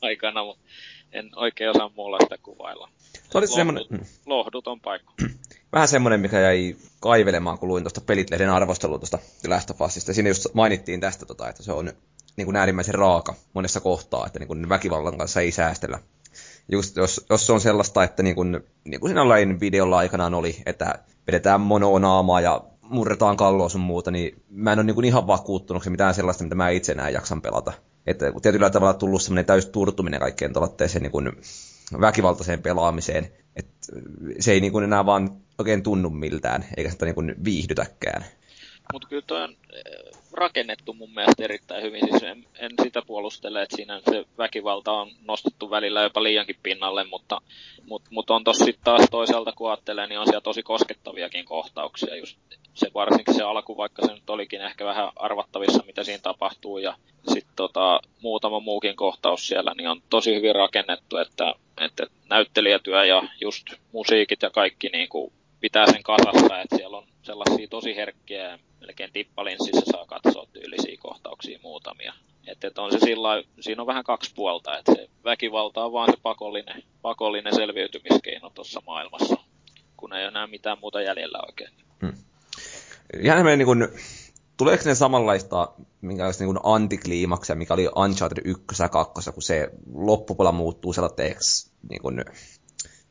[0.02, 0.64] aikana, mutta
[1.12, 2.88] en oikein osaa muulla sitä kuvailla.
[3.30, 3.84] Se oli semmoinen...
[3.90, 4.04] Mm.
[4.26, 5.12] Lohduton paikka.
[5.72, 10.14] Vähän semmoinen, mikä jäi kaivelemaan, kun luin tuosta Pelitlehden arvostelua tuosta Last of Usista.
[10.14, 11.92] Siinä just mainittiin tästä, tota, että se on
[12.36, 15.98] niin kuin äärimmäisen raaka monessa kohtaa, että niin kuin väkivallan kanssa ei säästellä.
[16.72, 20.62] Just jos, jos se on sellaista, että niin kuin, niin kuin siinä videolla aikanaan oli,
[20.66, 25.26] että vedetään mononaamaa ja murretaan kalloa sun muuta, niin mä en ole niin kuin ihan
[25.26, 27.72] vakuuttunut se mitään sellaista, mitä mä itse enää jaksan pelata.
[28.06, 31.32] Että tietyllä tavalla tullut semmoinen täys turtuminen kaikkeen tuollaiseen niin kuin
[32.00, 33.72] väkivaltaiseen pelaamiseen, että
[34.40, 38.24] se ei niin kuin enää vaan oikein tunnu miltään, eikä sitä niin kuin viihdytäkään.
[38.92, 39.56] Mutta kyllä toi on
[40.32, 42.08] rakennettu mun mielestä erittäin hyvin.
[42.10, 47.04] Siis en, en sitä puolustele, että siinä se väkivalta on nostettu välillä jopa liiankin pinnalle,
[47.04, 47.40] mutta,
[47.86, 52.16] mutta, mutta on tossa sitten taas toisaalta, kun ajattelee, niin on siellä tosi koskettaviakin kohtauksia.
[52.16, 52.38] Just
[52.74, 56.96] se varsinkin se alku, vaikka se nyt olikin ehkä vähän arvattavissa, mitä siinä tapahtuu, ja
[57.28, 63.22] sitten tota, muutama muukin kohtaus siellä, niin on tosi hyvin rakennettu, että, että näyttelijätyö ja
[63.40, 68.58] just musiikit ja kaikki niin kuin pitää sen kasassa, että siellä on sellaisia tosi herkkiä,
[68.80, 72.12] melkein tippalinssissä saa katsoa tyylisiä kohtauksia muutamia.
[72.46, 76.10] Että et on se sillä siinä on vähän kaksi puolta, että se väkivalta on vaan
[76.10, 79.36] se pakollinen, pakollinen selviytymiskeino tuossa maailmassa,
[79.96, 81.70] kun ei ole enää mitään muuta jäljellä oikein.
[82.00, 82.14] Hmm.
[83.56, 83.88] Niin kuin,
[84.56, 90.56] tuleeko ne samanlaista minkälaista niin antikliimaksia, mikä oli Uncharted 1 ja 2, kun se loppupuolella
[90.56, 92.24] muuttuu sellaiseksi, niin kuin,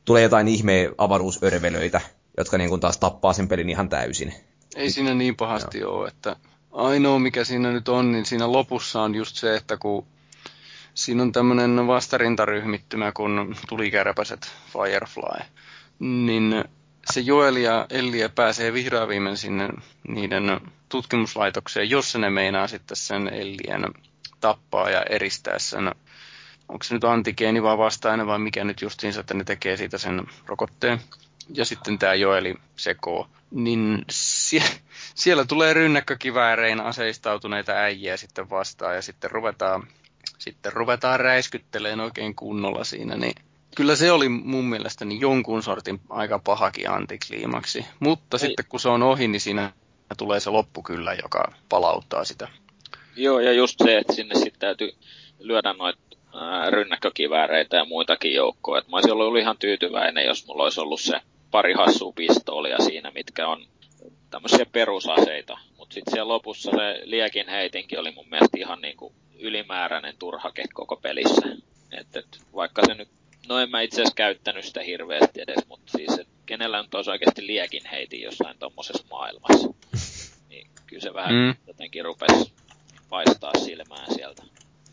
[0.05, 2.01] tulee jotain ihme avaruusörvelöitä,
[2.38, 4.34] jotka niin kuin taas tappaa sen pelin ihan täysin.
[4.76, 6.00] Ei siinä niin pahasti Joo.
[6.00, 6.36] ole, että
[6.71, 10.08] ainoa mikä siinä nyt on, niin siinä lopussa on just se, että kun
[10.93, 15.45] siinä on tämmöinen vastarintaryhmittymä, kun tuli kärpäset Firefly,
[16.00, 16.63] niin
[17.12, 19.69] se Joel ja Ellie pääsee vihdoin viimein sinne
[20.08, 23.86] niiden tutkimuslaitokseen, jos ne meinaa sitten sen Ellien
[24.41, 25.91] tappaa ja eristää sen,
[26.69, 30.28] onko se nyt antigeeni vai vastainen vai mikä nyt justiinsa, että ne tekee siitä sen
[30.45, 31.00] rokotteen
[31.53, 34.79] ja sitten tämä Joeli sekoo, niin sie-
[35.15, 39.88] siellä tulee rynnäkkökiväärein aseistautuneita äijiä sitten vastaan ja sitten ruvetaan,
[40.38, 43.36] sitten ruvetaan räiskytteleen oikein kunnolla siinä, niin
[43.75, 47.86] kyllä se oli mun mielestäni jonkun sortin aika pahakin antikliimaksi.
[47.99, 48.39] Mutta Ei.
[48.39, 49.73] sitten kun se on ohi, niin siinä
[50.17, 52.47] tulee se loppu kyllä, joka palauttaa sitä.
[53.15, 54.91] Joo, ja just se, että sinne sitten täytyy
[55.39, 55.99] lyödä noita
[56.69, 58.79] rynnäkkökivääreitä ja muitakin joukkoja.
[58.79, 61.21] Et mä olisin ollut ihan tyytyväinen, jos mulla olisi ollut se
[61.56, 63.68] pari hassua pistoolia siinä, mitkä on
[64.30, 65.58] tämmöisiä perusaseita.
[65.78, 70.96] Mutta sitten siellä lopussa se liekin heitinkin oli mun mielestä ihan niinku ylimääräinen turhake koko
[70.96, 71.48] pelissä.
[71.91, 73.10] Et, et, vaikka se nyt,
[73.48, 77.12] no en mä itse asiassa käyttänyt sitä hirveästi edes, mutta siis et, kenellä nyt olisi
[77.12, 79.70] oikeasti liekin heitin jossain tommosessa maailmassa.
[80.50, 81.56] Niin kyllä se vähän mm.
[81.68, 82.54] jotenkin rupesi
[83.10, 84.44] paistaa silmään sieltä.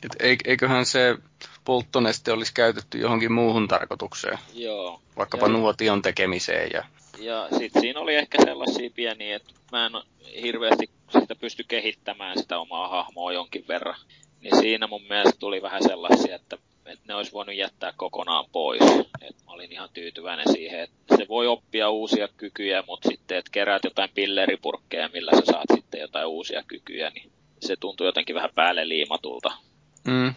[0.04, 1.16] Et eiköhän se
[1.64, 4.38] polttoneste olisi käytetty johonkin muuhun tarkoitukseen.
[4.54, 5.00] Joo.
[5.16, 6.70] Vaikkapa ja, nuotion tekemiseen.
[6.74, 6.84] Ja,
[7.18, 9.92] ja sitten siinä oli ehkä sellaisia pieniä, että mä en
[10.42, 13.96] hirveästi sitä pysty kehittämään sitä omaa hahmoa jonkin verran.
[14.40, 18.82] Niin siinä mun mielestä tuli vähän sellaisia, että, että ne olisi voinut jättää kokonaan pois.
[19.20, 23.50] Et mä olin ihan tyytyväinen siihen, että se voi oppia uusia kykyjä, mutta sitten, että
[23.52, 28.50] keräät jotain pilleripurkkeja, millä sä saat sitten jotain uusia kykyjä, niin se tuntuu jotenkin vähän
[28.54, 29.52] päälle liimatulta.
[30.04, 30.34] Mm.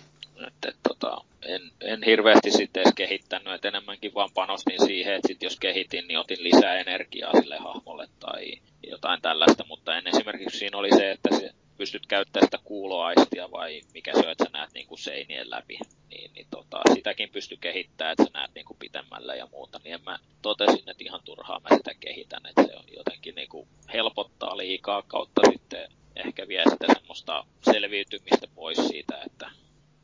[0.66, 5.44] Et, tota, en, en hirveästi sitten edes kehittänyt, että enemmänkin vaan panostin siihen, että sit
[5.44, 8.52] jos kehitin, niin otin lisää energiaa sille hahmolle tai
[8.88, 13.82] jotain tällaista, mutta en esimerkiksi siinä oli se, että se pystyt käyttämään sitä kuuloaistia vai
[13.94, 15.78] mikä se on, että sä näet niinku seinien läpi,
[16.10, 20.20] niin, niin tota, sitäkin pysty kehittämään, että sä näet niinku pitemmällä ja muuta, niin mä
[20.42, 25.42] totesin, että ihan turhaa mä sitä kehitän, että se on jotenkin niinku helpottaa liikaa kautta
[25.52, 29.50] sitten ehkä vie sitä semmoista selviytymistä pois siitä, että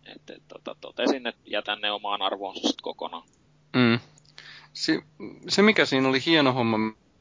[0.06, 3.24] et, et, tota, totesin, että jätän ne omaan arvoonsa sitten kokonaan.
[3.76, 4.00] Mm.
[4.74, 5.04] Si-
[5.48, 6.78] se, mikä siinä oli hieno homma,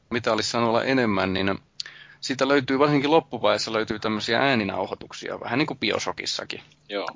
[0.09, 1.59] mitä olisi saanut olla enemmän, niin
[2.21, 6.61] siitä löytyy, varsinkin loppuvaiheessa löytyy tämmöisiä ääninauhoituksia, vähän niin kuin Biosokissakin.
[6.89, 7.07] Joo.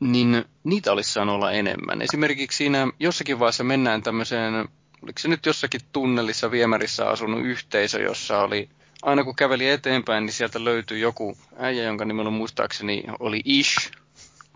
[0.00, 2.02] Niin niitä olisi saanut olla enemmän.
[2.02, 4.54] Esimerkiksi siinä jossakin vaiheessa mennään tämmöiseen,
[5.02, 8.68] oliko se nyt jossakin tunnelissa viemärissä asunut yhteisö, jossa oli
[9.02, 13.90] aina kun käveli eteenpäin, niin sieltä löytyi joku äijä, jonka nimellä muistaakseni oli Ish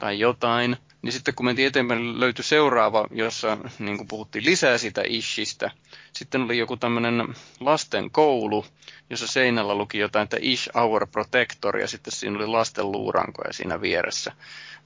[0.01, 0.77] tai jotain.
[1.03, 5.71] Niin sitten kun mentiin eteenpäin, löytyi seuraava, jossa niin kuin puhuttiin lisää sitä Ishistä.
[6.13, 8.67] Sitten oli joku tämmöinen lasten koulu,
[9.11, 13.81] jossa seinällä luki jotain, että Ish Our Protector, ja sitten siinä oli lasten luurankoja siinä
[13.81, 14.33] vieressä.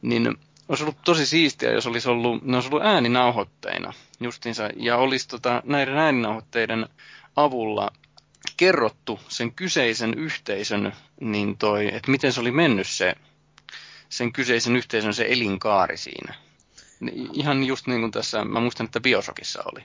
[0.03, 0.37] Niin
[0.68, 5.62] olisi ollut tosi siistiä, jos olisi ollut, ne olisi ollut ääninauhoitteina justiinsa, ja olisi tota,
[5.64, 6.88] näiden ääninauhoitteiden
[7.37, 7.90] avulla
[8.57, 13.14] kerrottu sen kyseisen yhteisön, niin toi, että miten se oli mennyt se,
[14.16, 16.35] sen kyseisen yhteisön se elinkaari siinä.
[17.33, 19.85] Ihan just niin kuin tässä, mä muistan, että Biosokissa oli.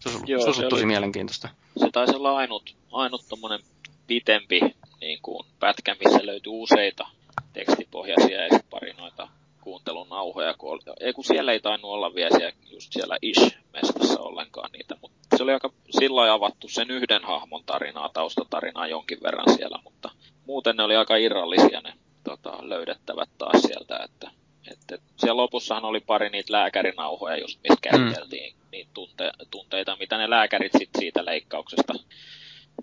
[0.00, 1.48] Se olisi, Joo, se olisi se tosi oli, mielenkiintoista.
[1.76, 3.60] Se taisi olla ainut, ainut tommonen
[4.06, 4.60] pitempi
[5.00, 7.06] niin kuin pätkä, missä löytyy useita
[7.52, 9.28] tekstipohjaisia ja pari noita
[9.60, 10.54] kuuntelun nauhoja.
[10.54, 14.96] Kun oli, ei kun siellä ei tainnut olla vielä siellä, just siellä Ish-mestassa ollenkaan niitä,
[15.00, 20.10] mutta se oli aika sillä avattu sen yhden hahmon tarinaa, taustatarinaa jonkin verran siellä, mutta
[20.46, 21.92] muuten ne oli aika irrallisia ne
[22.24, 24.30] tota, löydettävät taas sieltä, että,
[24.72, 28.60] että siellä lopussahan oli pari niitä lääkärinauhoja, just missä käsiteltiin mm.
[28.72, 31.94] niitä tunte, tunteita, mitä ne lääkärit sit siitä leikkauksesta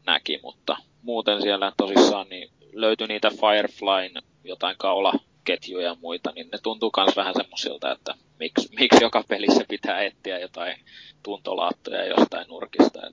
[0.06, 6.50] näki, mutta muuten siellä tosissaan niin löytyi niitä Fireflyn jotain kaula ketjuja ja muita, niin
[6.52, 10.76] ne tuntuu myös vähän semmoisilta, että miksi, miksi joka pelissä pitää etsiä jotain
[11.24, 13.00] tuntolaattoja jostain nurkista.
[13.00, 13.12] Ja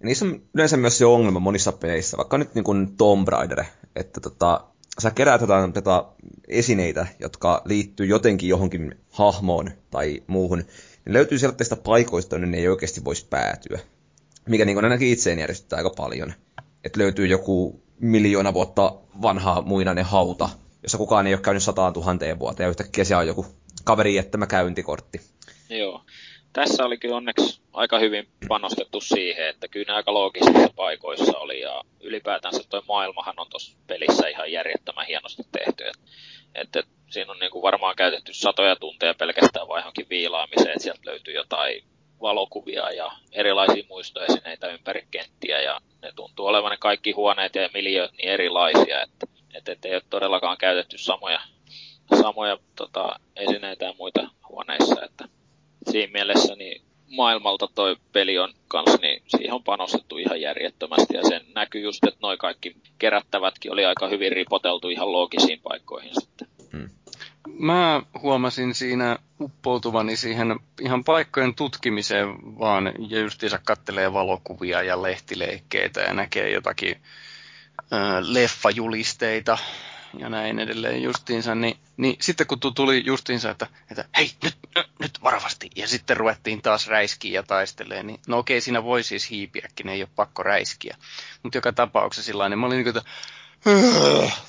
[0.00, 3.64] niissä on yleensä myös se ongelma monissa peleissä, vaikka nyt niin kuin Tomb Raider,
[3.96, 4.64] että tota,
[4.98, 6.04] sä keräät jotain tätä
[6.48, 12.68] esineitä, jotka liittyy jotenkin johonkin hahmoon tai muuhun, niin löytyy sellaisista paikoista, jonne ne ei
[12.68, 13.78] oikeasti voisi päätyä.
[14.48, 16.32] Mikä niin ainakin itseen järjestää aika paljon.
[16.84, 20.48] Että löytyy joku miljoona vuotta vanha muinainen hauta,
[20.82, 23.46] jossa kukaan ei ole käynyt sataan tuhanteen vuoteen, ja yhtäkkiä siellä on joku
[23.84, 25.20] kaveri jättämä käyntikortti.
[25.68, 26.04] Joo.
[26.52, 31.82] Tässä olikin onneksi aika hyvin panostettu siihen, että kyllä ne aika loogisissa paikoissa oli, ja
[32.00, 35.84] ylipäätänsä tuo maailmahan on tuossa pelissä ihan järjettömän hienosti tehty.
[35.84, 36.00] Että
[36.54, 41.10] et, et, siinä on niinku varmaan käytetty satoja tunteja pelkästään vain johonkin viilaamiseen, että sieltä
[41.10, 41.84] löytyy jotain
[42.20, 48.12] valokuvia ja erilaisia muistoesineitä ympäri kenttiä, ja ne tuntuu olevan ne kaikki huoneet ja miljööt
[48.12, 51.40] niin erilaisia, että että et ei ole todellakaan käytetty samoja,
[52.22, 55.04] samoja tota, esineitä ja muita huoneissa.
[55.04, 55.24] Että
[55.90, 61.16] siinä mielessä niin maailmalta toi peli on kanssa, niin siihen on panostettu ihan järjettömästi.
[61.16, 66.14] Ja sen näkyy just, että noi kaikki kerättävätkin oli aika hyvin ripoteltu ihan loogisiin paikkoihin
[66.20, 66.48] sitten.
[66.72, 66.90] Hmm.
[67.58, 76.00] Mä huomasin siinä uppoutuvani siihen ihan paikkojen tutkimiseen vaan, ja justiinsa kattelee valokuvia ja lehtileikkeitä
[76.00, 76.96] ja näkee jotakin
[78.20, 79.58] leffajulisteita
[80.18, 84.56] ja näin edelleen justiinsa, niin, niin sitten kun tuli justiinsa, että, että hei, nyt,
[84.98, 89.30] nyt, varovasti, ja sitten ruvettiin taas räiskiä ja taistelee, niin no okei, siinä voi siis
[89.30, 90.96] hiipiäkin, ei ole pakko räiskiä.
[91.42, 93.10] Mutta joka tapauksessa sillä niin mä olin niin kuin, että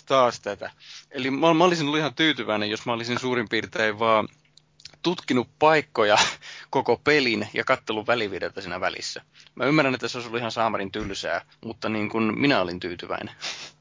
[0.05, 0.71] taas tätä.
[1.11, 4.27] Eli mä, mä olisin ollut ihan tyytyväinen, jos mä olisin suurin piirtein vaan
[5.03, 6.17] tutkinut paikkoja
[6.69, 9.21] koko pelin ja kattelun välivideota siinä välissä.
[9.55, 13.35] Mä ymmärrän, että se olisi ollut ihan saamarin tylsää, mutta niin kuin minä olin tyytyväinen.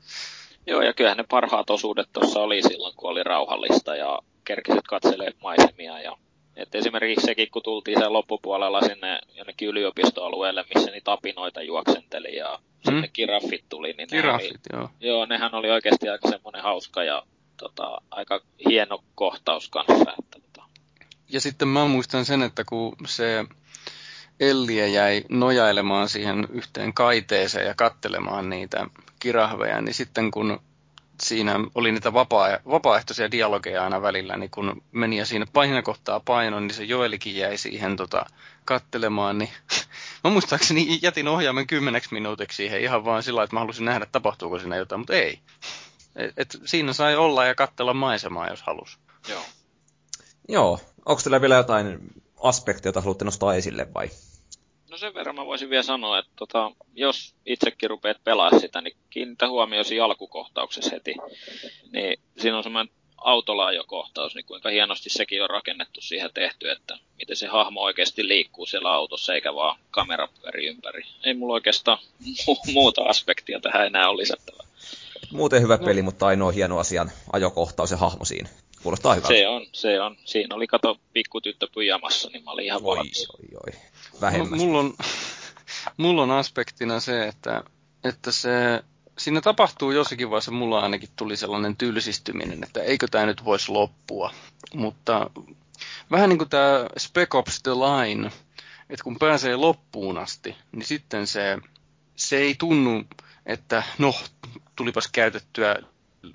[0.67, 5.33] Joo, ja kyllähän ne parhaat osuudet tuossa oli silloin, kun oli rauhallista ja kerkisit katselee
[5.43, 6.01] maisemia.
[6.01, 6.17] Ja,
[6.57, 12.59] et esimerkiksi sekin, kun tultiin sen loppupuolella sinne jonnekin yliopistoalueelle, missä niitä apinoita juoksenteli ja
[12.59, 12.83] mm.
[12.85, 13.93] sinne kiraffit tuli.
[13.93, 14.89] Niin kiraffit, oli, joo.
[15.01, 17.23] Joo, nehän oli oikeasti aika semmoinen hauska ja
[17.57, 20.15] tota, aika hieno kohtaus kanssa.
[20.19, 20.63] Että, tota.
[21.33, 23.45] Ja sitten mä muistan sen, että kun se
[24.41, 28.87] Elliä jäi nojailemaan siihen yhteen kaiteeseen ja kattelemaan niitä
[29.23, 30.61] kirahveja, niin sitten kun
[31.23, 36.61] siinä oli niitä vapaa- vapaaehtoisia dialogeja aina välillä, niin kun meni ja siinä painakohtaa paino,
[36.61, 38.27] niin se Joelikin jäi siihen tota,
[38.65, 39.51] kattelemaan, niin
[40.25, 44.59] mä muistaakseni jätin ohjaimen kymmeneksi minuutiksi siihen ihan vaan sillä että mä halusin nähdä, tapahtuuko
[44.59, 45.39] siinä jotain, mutta ei.
[46.17, 48.99] Et, et siinä sai olla ja katsella maisemaa, jos halus.
[49.29, 49.43] Joo.
[50.49, 50.81] Joo.
[51.07, 51.99] Onko teillä vielä jotain
[52.43, 54.11] aspektia, jota haluatte nostaa esille vai?
[54.93, 58.97] No sen verran mä voisin vielä sanoa, että tota, jos itsekin rupeat pelaamaan sitä, niin
[59.11, 61.15] kiinnitä huomioon siinä alkukohtauksessa heti.
[61.93, 67.37] Niin siinä on semmoinen autolaajokohtaus, niin kuinka hienosti sekin on rakennettu siihen tehty, että miten
[67.37, 71.03] se hahmo oikeasti liikkuu siellä autossa, eikä vaan kamera pyöri ympäri.
[71.25, 74.67] Ei mulla oikeastaan mu- muuta aspektia tähän enää ole lisättävää.
[75.31, 75.85] Muuten hyvä no.
[75.85, 78.49] peli, mutta ainoa hieno asian ajokohtaus ja hahmo siinä.
[78.83, 79.35] Kuulostaa hyvältä.
[79.35, 80.17] Se on, se on.
[80.25, 83.29] Siinä oli kato pikkutyttö pyjamassa, niin mä olin ihan oi, valmis.
[83.31, 83.81] Oi, oi.
[84.21, 84.61] Vähemmäs.
[84.61, 84.95] Mulla on,
[85.97, 87.63] mulla on aspektina se, että,
[88.05, 88.51] että se,
[89.19, 94.31] siinä tapahtuu jossakin vaiheessa, mulla ainakin tuli sellainen tylsistyminen, että eikö tämä nyt voisi loppua.
[94.75, 95.31] Mutta
[96.11, 98.31] vähän niin kuin tämä Spec Ops The Line,
[98.91, 101.59] että kun pääsee loppuun asti, niin sitten se,
[102.17, 103.05] se ei tunnu,
[103.47, 104.15] että no,
[104.77, 105.77] tulipas käytettyä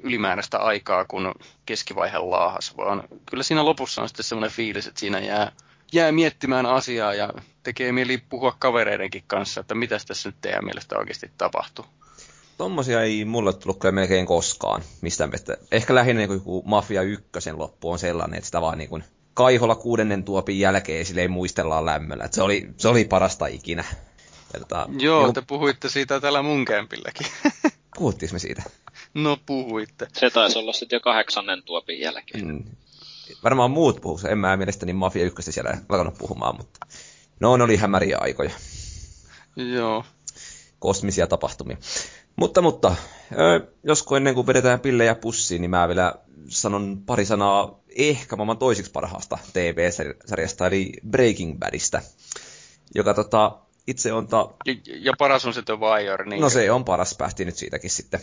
[0.03, 1.33] ylimääräistä aikaa, kun
[1.65, 5.51] keskivaihe laahas, vaan kyllä siinä lopussa on sitten semmoinen fiilis, että siinä jää,
[5.93, 7.33] jää miettimään asiaa ja
[7.63, 11.85] tekee mieli puhua kavereidenkin kanssa, että mitä tässä nyt teidän mielestä oikeasti tapahtuu.
[12.57, 15.57] Tommosia ei mulle tullut kyllä melkein koskaan mistään mielestä.
[15.71, 19.75] Ehkä lähinnä niin kuin Mafia 1 loppu on sellainen, että sitä vaan niin kuin Kaiholla
[19.75, 22.23] kuudennen tuopin jälkeen sille ei muistellaan lämmöllä.
[22.23, 23.83] Että se, oli, se oli parasta ikinä.
[24.53, 27.27] Ja tota, Joo, niin, te puhuitte siitä täällä mun kämpilläkin.
[27.97, 28.63] Puhuttiinko me siitä?
[29.13, 30.07] No puhuitte.
[30.13, 32.47] Se taisi olla sitten jo kahdeksannen tuopin jälkeen.
[32.47, 32.63] Mm.
[33.43, 36.87] Varmaan muut puhuu, en mä mielestäni Mafia 1 siellä alkanut puhumaan, mutta
[37.39, 38.51] no ne oli hämäriä aikoja.
[39.55, 40.05] Joo.
[40.79, 41.77] Kosmisia tapahtumia.
[42.35, 42.95] Mutta, mutta,
[43.83, 46.15] josko ennen kuin vedetään pillejä pussiin, niin mä vielä
[46.49, 52.01] sanon pari sanaa ehkä maailman toisiksi parhaasta TV-sarjasta, eli Breaking Badista,
[52.95, 54.27] joka tota, itse on...
[54.27, 54.49] Ta...
[54.65, 56.41] Ja, ja paras on se The Wire, niin...
[56.41, 58.19] No se on paras, päästi nyt siitäkin sitten.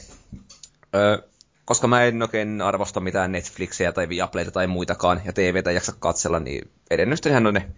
[0.94, 1.18] Öö,
[1.64, 6.40] koska mä en oikein arvosta mitään Netflixiä tai Viaplayta tai muitakaan, ja TVtä jaksa katsella,
[6.40, 7.68] niin edennystä ihan ne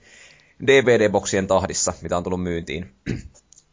[0.66, 2.94] DVD-boksien tahdissa, mitä on tullut myyntiin.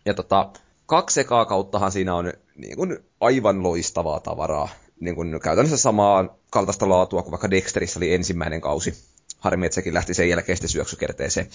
[0.05, 0.49] ja tota,
[0.85, 4.69] kaksi ekaa kauttahan siinä on niin kuin aivan loistavaa tavaraa.
[4.99, 8.93] Niin kuin käytännössä samaa kaltaista laatua kuin vaikka Dexterissä oli ensimmäinen kausi.
[9.39, 11.49] Harmi, että sekin lähti sen jälkeen sitten syöksykerteeseen.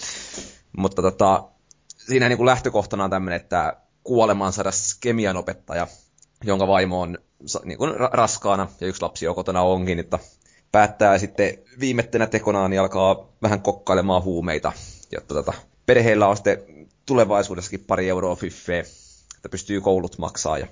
[0.77, 1.43] Mutta tota,
[2.09, 5.87] siinä niin kuin lähtökohtana on tämmöinen, että kuolemaan saada kemian opettaja,
[6.43, 7.17] jonka vaimo on
[7.63, 10.19] niin kuin raskaana ja yksi lapsi jo kotona onkin, että
[10.71, 14.71] päättää sitten viimettenä tekonaan niin alkaa vähän kokkailemaan huumeita,
[15.11, 15.53] jotta tota,
[15.85, 16.57] perheellä on sitten
[17.05, 18.83] tulevaisuudessakin pari euroa fyffeä,
[19.35, 20.67] että pystyy koulut maksaa ja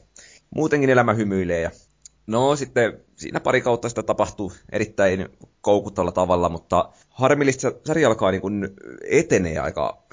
[0.55, 1.61] muutenkin elämä hymyilee.
[1.61, 1.71] Ja
[2.27, 5.29] no sitten siinä pari kautta sitä tapahtuu erittäin
[5.61, 8.41] koukuttavalla tavalla, mutta harmillista sarja alkaa niin
[9.09, 10.03] etenee aika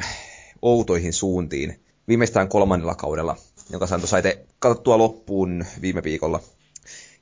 [0.64, 3.36] outoihin suuntiin viimeistään kolmannella kaudella,
[3.70, 4.16] jonka sain tuossa
[4.58, 6.40] katsottua loppuun viime viikolla.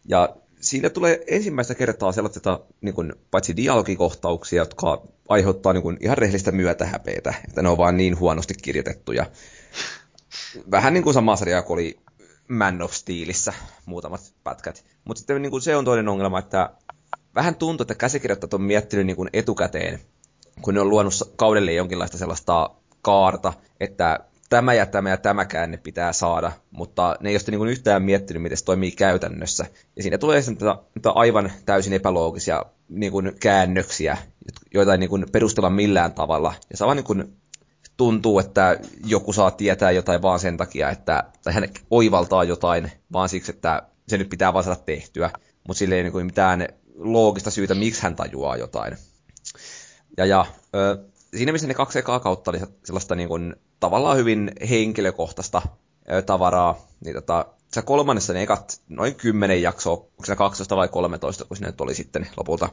[0.04, 6.18] Ja siinä tulee ensimmäistä kertaa sellaista niin kuin, paitsi dialogikohtauksia, jotka aiheuttaa niin kuin, ihan
[6.18, 9.26] rehellistä myötähäpeitä, että ne on vaan niin huonosti kirjoitettuja.
[10.70, 11.98] Vähän niin kuin sama sarja kuin oli
[12.48, 13.52] Man of Steelissä
[13.86, 14.84] muutamat pätkät.
[15.04, 16.70] Mutta sitten niin kuin se on toinen ongelma, että
[17.34, 20.00] vähän tuntuu, että käsikirjoittajat on miettinyt niin kuin etukäteen,
[20.62, 22.70] kun ne on luonut kaudelle jonkinlaista sellaista
[23.02, 24.18] kaarta, että
[24.50, 28.42] tämä ja tämä ja tämä käänne pitää saada, mutta ne ei ole niin yhtään miettinyt,
[28.42, 29.66] miten se toimii käytännössä.
[29.96, 30.68] Ja siinä tulee sitten
[31.14, 34.18] aivan täysin epäloogisia niin kuin käännöksiä,
[34.74, 36.54] joita ei niin kuin perustella millään tavalla.
[36.70, 37.36] Ja sama niin kuin
[37.96, 43.28] tuntuu, että joku saa tietää jotain vaan sen takia, että tai hän oivaltaa jotain vaan
[43.28, 45.30] siksi, että se nyt pitää vaan saada tehtyä.
[45.68, 48.96] Mutta sillä ei niin kuin mitään loogista syytä, miksi hän tajuaa jotain.
[50.16, 50.98] Ja, ja ö,
[51.36, 55.62] siinä missä ne kaksi ekaa kautta oli sellaista niin kuin, tavallaan hyvin henkilökohtaista
[56.26, 61.44] tavaraa, niin tota, se kolmannessa ne ekat noin kymmenen jaksoa, onko se 12 vai 13,
[61.44, 62.68] kun se nyt oli sitten lopulta,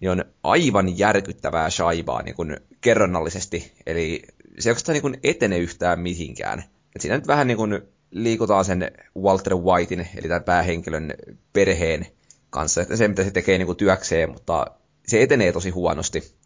[0.00, 3.72] niin on aivan järkyttävää shaibaa niin kuin kerronnallisesti.
[3.86, 4.22] Eli
[4.58, 6.64] se ei niin kuin etene yhtään mihinkään.
[6.96, 11.14] Et siinä nyt vähän niin kuin liikutaan sen Walter Whitein, eli tämän päähenkilön
[11.52, 12.06] perheen
[12.50, 14.66] kanssa, että se mitä se tekee niin kuin työkseen, mutta
[15.06, 16.36] se etenee tosi huonosti.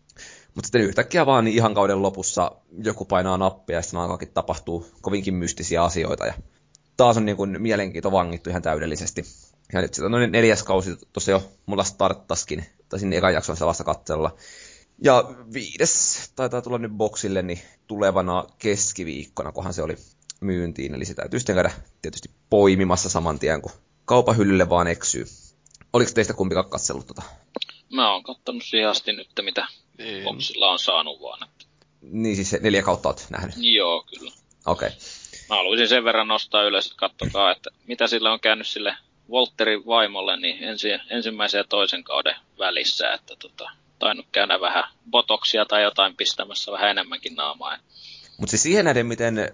[0.55, 2.53] Mutta sitten yhtäkkiä vaan niin ihan kauden lopussa
[2.85, 6.27] joku painaa nappia ja sitten alkaakin tapahtuu kovinkin mystisiä asioita.
[6.27, 6.35] Ja
[6.97, 9.25] taas on niin kuin mielenkiinto vangittu ihan täydellisesti.
[9.73, 12.65] Ja nyt sitten noin neljäs kausi tuossa jo mulla starttaskin.
[12.89, 14.37] Taisin ekan jakson vasta katsella.
[15.05, 19.97] Ja viides taitaa tulla nyt boksille niin tulevana keskiviikkona, kohan se oli
[20.41, 20.95] myyntiin.
[20.95, 21.71] Eli se täytyy sitten käydä
[22.03, 23.73] tietysti poimimassa saman tien, kun
[24.05, 25.27] kaupahyllylle vaan eksyy.
[25.93, 27.23] Oliko teistä kumpikaan katsellut tota?
[27.93, 29.67] Mä oon kattonut siihen asti nyt, mitä
[30.05, 30.27] niin.
[30.63, 31.49] on saanut vaan.
[31.49, 31.65] Että...
[32.01, 33.55] Niin siis se neljä kautta oot nähnyt?
[33.59, 34.33] Joo, kyllä.
[34.67, 34.89] Okei.
[34.89, 35.01] Okay.
[35.49, 38.97] Mä haluaisin sen verran nostaa ylös, että kattokaa, että mitä sillä on käynyt sille
[39.31, 45.65] Walterin vaimolle niin ensi, ensimmäisen ja toisen kauden välissä, että tota, tainnut käydä vähän botoksia
[45.65, 47.79] tai jotain pistämässä vähän enemmänkin naamaa.
[48.39, 49.53] Mutta siis siihen nähden, miten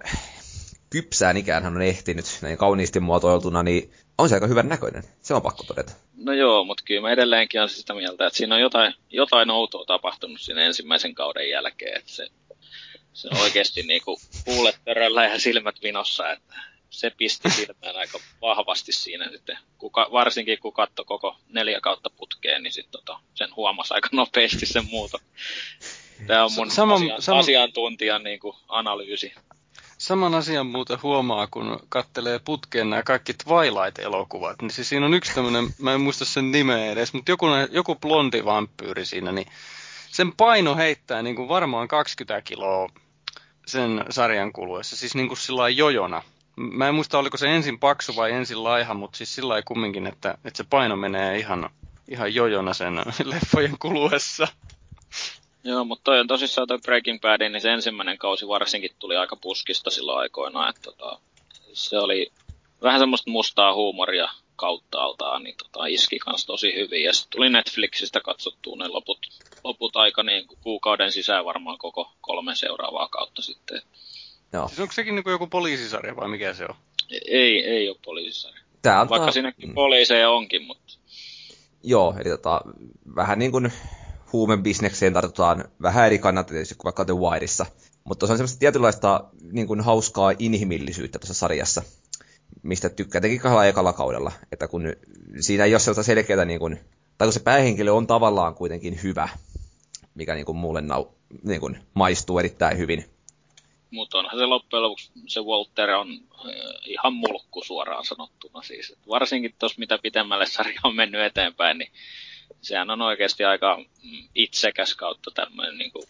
[0.91, 5.03] kypsään ikään hän on ehtinyt näin kauniisti muotoiltuna, niin on se aika hyvän näköinen.
[5.23, 5.93] Se on pakko todeta.
[6.17, 9.85] No joo, mutta kyllä mä edelleenkin olen sitä mieltä, että siinä on jotain, jotain outoa
[9.85, 11.99] tapahtunut siinä ensimmäisen kauden jälkeen.
[11.99, 12.27] Että se,
[13.13, 16.55] se on oikeasti niin kuin puulet pöröllä ja silmät vinossa, että
[16.91, 19.59] se pisti silmään aika vahvasti siinä sitten.
[19.79, 24.67] Kuka, varsinkin kun katsoi koko neljä kautta putkeen, niin sit tota, sen huomasi aika nopeasti
[24.67, 25.19] sen muuto.
[26.27, 27.39] Tämä on mun sama, asian, sama...
[27.39, 29.33] asiantuntijan niin kuin, analyysi.
[29.99, 34.63] Saman asian muuten huomaa, kun kattelee putkeen nämä kaikki Twilight-elokuvat.
[34.63, 37.95] Niin siis siinä on yksi tämmöinen, mä en muista sen nimeä edes, mutta joku, joku
[37.95, 39.47] blondi vampyyri siinä, niin
[40.11, 42.89] sen paino heittää niin kuin varmaan 20 kiloa
[43.67, 46.23] sen sarjan kuluessa, siis niin kuin sillä jojona.
[46.57, 50.39] Mä en muista, oliko se ensin paksu vai ensin laiha, mutta siis sillä kumminkin, että,
[50.45, 51.71] että se paino menee ihan,
[52.09, 54.49] ihan jojona sen leffojen kuluessa.
[55.67, 59.37] Joo, mutta toi on tosissaan toi Breaking Bad, niin se ensimmäinen kausi varsinkin tuli aika
[59.37, 61.19] puskista silloin aikoina, että tota,
[61.73, 62.33] se oli
[62.83, 67.05] vähän semmoista mustaa huumoria kautta altaan, niin tota, iski kans tosi hyvin.
[67.05, 69.19] Ja sitten tuli Netflixistä katsottua ne loput,
[69.65, 73.83] loput aika niin kuukauden sisään varmaan koko kolme seuraavaa kautta sitten.
[74.53, 74.69] Joo.
[74.69, 76.75] Siis onko sekin niin joku poliisisarja vai mikä se on?
[77.27, 78.61] Ei, ei ole poliisisarja.
[78.83, 79.19] Tää antaa...
[79.19, 79.75] Vaikka siinäkin mm.
[79.75, 80.93] poliiseja onkin, mutta...
[81.83, 82.61] Joo, eli tota,
[83.17, 83.73] vähän niin kuin
[84.33, 87.67] huumebisnekseen tartutaan vähän eri kannalta tietysti kuin vaikka The Wireissa.
[88.05, 91.83] Mutta se on semmoista tietynlaista niin kuin hauskaa inhimillisyyttä tuossa sarjassa,
[92.63, 94.33] mistä tykkää teki kahdella ekalla kaudella.
[94.53, 94.93] Että kun
[95.41, 96.81] siinä ei ole sellaista selkeää, niin kuin,
[97.19, 99.29] tai kun se päähenkilö on tavallaan kuitenkin hyvä,
[100.15, 101.07] mikä niin kuin mulle nau,
[101.43, 103.05] niin kuin maistuu erittäin hyvin.
[103.91, 106.51] Mutta onhan se loppujen lopuksi, se Walter on äh,
[106.85, 108.95] ihan mulkku suoraan sanottuna siis.
[109.09, 111.93] Varsinkin tuossa mitä pitemmälle sarja on mennyt eteenpäin, niin
[112.61, 113.79] sehän on oikeasti aika
[114.35, 116.05] itsekäs kautta tämmöinen niin kuin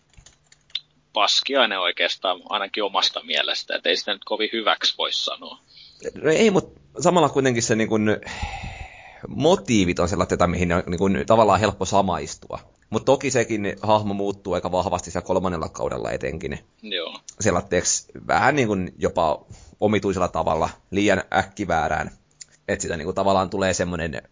[1.12, 5.58] paskiainen oikeastaan ainakin omasta mielestä, että ei sitä nyt kovin hyväksi voi sanoa.
[6.14, 8.20] No ei, mutta samalla kuitenkin se niin kuin,
[9.28, 12.58] motiivit on sellaista, mihin on niin kuin, tavallaan helppo samaistua.
[12.90, 16.58] Mutta toki sekin hahmo muuttuu aika vahvasti siellä kolmannella kaudella etenkin.
[16.82, 17.20] Joo.
[17.40, 19.46] Sellaiseksi vähän niin kuin jopa
[19.80, 22.10] omituisella tavalla liian äkkiväärään.
[22.68, 24.22] Että sitä niin kuin, tavallaan tulee semmoinen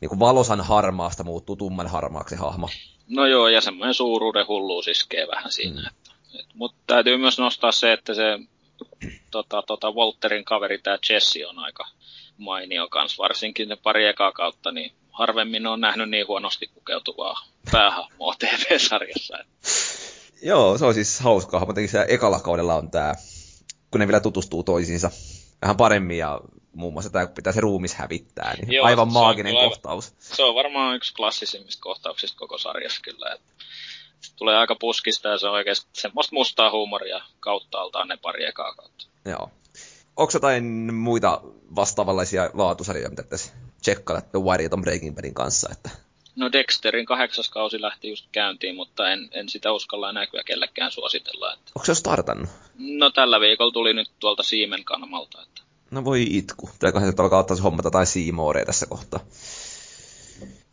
[0.00, 2.68] niin kuin valosan harmaasta muuttuu tumman harmaaksi hahmo.
[3.08, 5.80] No joo, ja semmoinen suuruuden hulluus iskee vähän siinä.
[5.80, 5.96] Mm.
[6.54, 8.38] Mutta täytyy myös nostaa se, että se
[9.30, 11.86] tota, tota Walterin kaveri, tämä Jesse, on aika
[12.36, 18.34] mainio kans, varsinkin ne pari ekaa kautta, niin harvemmin on nähnyt niin huonosti pukeutuvaa päähahmoa
[18.38, 19.38] TV-sarjassa.
[20.42, 23.14] Joo, se on siis hauskaa, mutta siellä ekalla kaudella on tämä,
[23.90, 25.10] kun ne vielä tutustuu toisiinsa
[25.62, 26.40] vähän paremmin ja
[26.72, 30.14] muun muassa tämä, kun pitää se ruumis hävittää, niin Joo, aivan maaginen on kohtaus.
[30.18, 33.32] Se on varmaan yksi klassisimmista kohtauksista koko sarjassa kyllä.
[33.34, 33.54] Että
[34.36, 38.74] tulee aika puskista ja se on oikeasti semmoista mustaa huumoria kautta altaan ne pari ekaa
[38.74, 39.06] kautta.
[39.24, 39.50] Joo.
[40.16, 41.40] Onko jotain muita
[41.76, 43.52] vastaavanlaisia laatusarjoja, mitä tässä
[43.82, 45.68] tsekkailla The Wire ja Breaking Badin kanssa?
[45.72, 45.90] Että...
[46.36, 50.92] No Dexterin kahdeksas kausi lähti just käyntiin, mutta en, en sitä uskalla enää kyllä kellekään
[50.92, 51.52] suositella.
[51.52, 51.72] Että...
[51.74, 52.50] Onko se jo startannut?
[52.78, 55.42] No tällä viikolla tuli nyt tuolta Siemen kanamalta.
[55.42, 55.62] Että...
[55.90, 56.70] No voi itku.
[56.72, 59.20] Pitääköhän se alkaa ottaa se hommata tai Seamouria tässä kohtaa.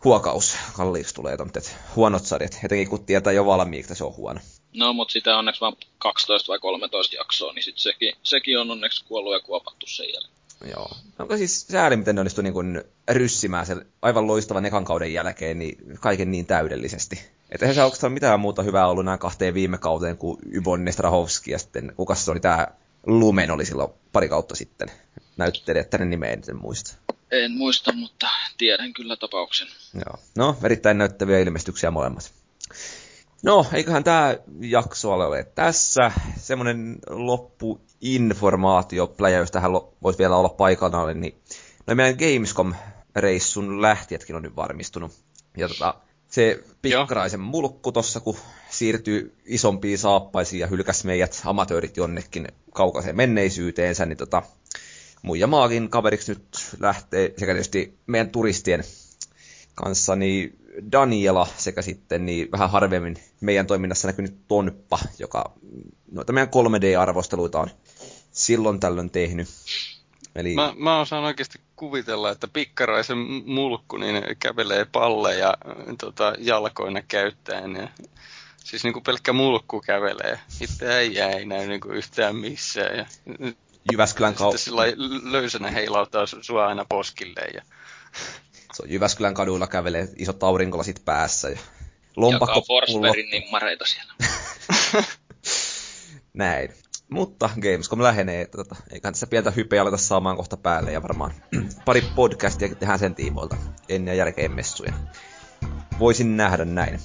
[0.04, 4.40] Huokaus kalliiksi tulee tommoset huonot sarjat, etenkin kun tietää jo valmiiksi, että se on huono.
[4.74, 8.72] No, mutta sitä on onneksi vain 12 vai 13 jaksoa, niin sit sekin, sekin on
[8.72, 10.38] onneksi kuollut ja kuopattu sen jälkeen.
[10.66, 10.92] Joo.
[11.20, 15.78] Onko siis sääli, miten ne onnistui niin ryssimään sen aivan loistavan ekan kauden jälkeen niin
[16.00, 17.20] kaiken niin täydellisesti.
[17.50, 21.52] Että eihän se oikeastaan mitään muuta hyvää ollut nämä kahteen viime kauteen kuin Yvonne Strahovski
[21.52, 22.68] ja sitten kuka se oli tämä
[23.06, 24.92] Lumen oli silloin pari kautta sitten
[25.38, 26.96] näyttelijä, että hänen nimeä en muista.
[27.32, 28.28] En muista, mutta
[28.58, 29.68] tiedän kyllä tapauksen.
[29.94, 30.20] Joo.
[30.36, 32.34] No, erittäin näyttäviä ilmestyksiä molemmat.
[33.44, 36.12] No, eiköhän tämä jakso ole tässä.
[36.38, 39.72] Semmoinen loppuinformaatio, jos tähän
[40.04, 41.42] voisi vielä olla paikalla, niin
[41.88, 45.12] no meidän Gamescom-reissun lähtijätkin on nyt varmistunut.
[45.58, 45.94] Ja tota,
[46.30, 48.38] se pikkaraisen mulkku tossa, kun
[48.70, 54.44] siirtyy isompiin saappaisiin ja hylkäs meidät amatöörit jonnekin kaukaiseen menneisyyteensä, niin tota,
[55.22, 56.48] muija maakin kaveriksi nyt
[56.80, 58.84] lähtee sekä tietysti meidän turistien
[59.76, 60.58] kanssa, niin
[60.92, 65.54] Daniela sekä sitten niin vähän harvemmin meidän toiminnassa näkynyt Tonppa, joka
[66.12, 67.70] noita meidän 3D-arvosteluita on
[68.32, 69.48] silloin tällöin tehnyt.
[70.36, 70.56] Eli...
[70.56, 75.58] Mä, mä osaan oikeasti kuvitella, että pikkaraisen mulkku niin kävelee palleja
[76.00, 77.76] tota, jalkoina käyttäen.
[77.76, 77.90] Ja,
[78.64, 80.40] siis niin kuin pelkkä mulkku kävelee.
[80.62, 82.98] Itse ei jää ei näy niin kuin yhtään missään.
[82.98, 83.06] Ja,
[83.92, 84.60] Jyväskylän kaupungin.
[84.60, 87.52] Sitten löysänä heilauttaa sua aina poskilleen.
[87.56, 87.62] Ja...
[88.74, 91.50] Se on Jyväskylän kaduilla kävelee isot aurinkolasit päässä.
[91.50, 91.58] Ja
[92.16, 94.14] lompakko Jakaa Forsbergin nimmareita siellä.
[96.34, 96.74] Näin.
[97.10, 101.34] Mutta Gamescom lähenee, että tota, eiköhän tässä pientä hypeä aleta saamaan kohta päälle ja varmaan
[101.86, 103.58] pari podcastia tehdään sen tiimoilta
[103.90, 104.94] ennen ja jälkeen messuja.
[106.00, 107.00] Voisin nähdä näin.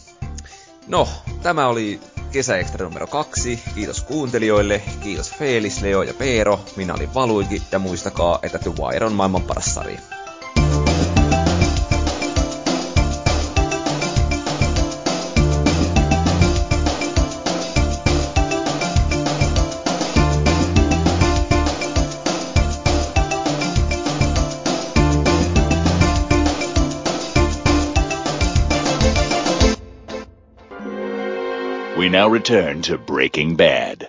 [0.87, 1.09] No,
[1.43, 2.01] tämä oli
[2.33, 3.62] kesäekstra numero kaksi.
[3.74, 6.61] Kiitos kuuntelijoille, kiitos Felis, Leo ja Peero.
[6.76, 10.01] Minä olin Valuiki ja muistakaa, että The Wire on maailman paras sarja.
[32.23, 34.09] Now return to Breaking Bad.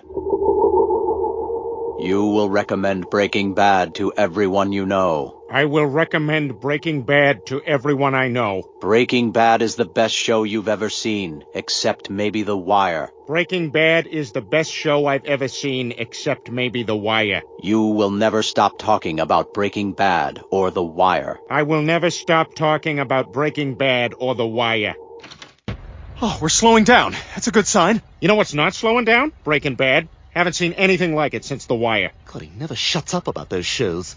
[1.98, 5.42] You will recommend Breaking Bad to everyone you know.
[5.50, 8.62] I will recommend Breaking Bad to everyone I know.
[8.80, 13.10] Breaking Bad is the best show you've ever seen, except maybe The Wire.
[13.26, 17.42] Breaking Bad is the best show I've ever seen, except maybe The Wire.
[17.62, 21.40] You will never stop talking about Breaking Bad or The Wire.
[21.50, 24.94] I will never stop talking about Breaking Bad or The Wire.
[26.22, 27.12] Oh, we're slowing down.
[27.34, 28.00] That's a good sign.
[28.20, 29.32] You know what's not slowing down?
[29.42, 30.08] Breaking Bad.
[30.30, 32.12] Haven't seen anything like it since The Wire.
[32.26, 34.16] God, he never shuts up about those shows.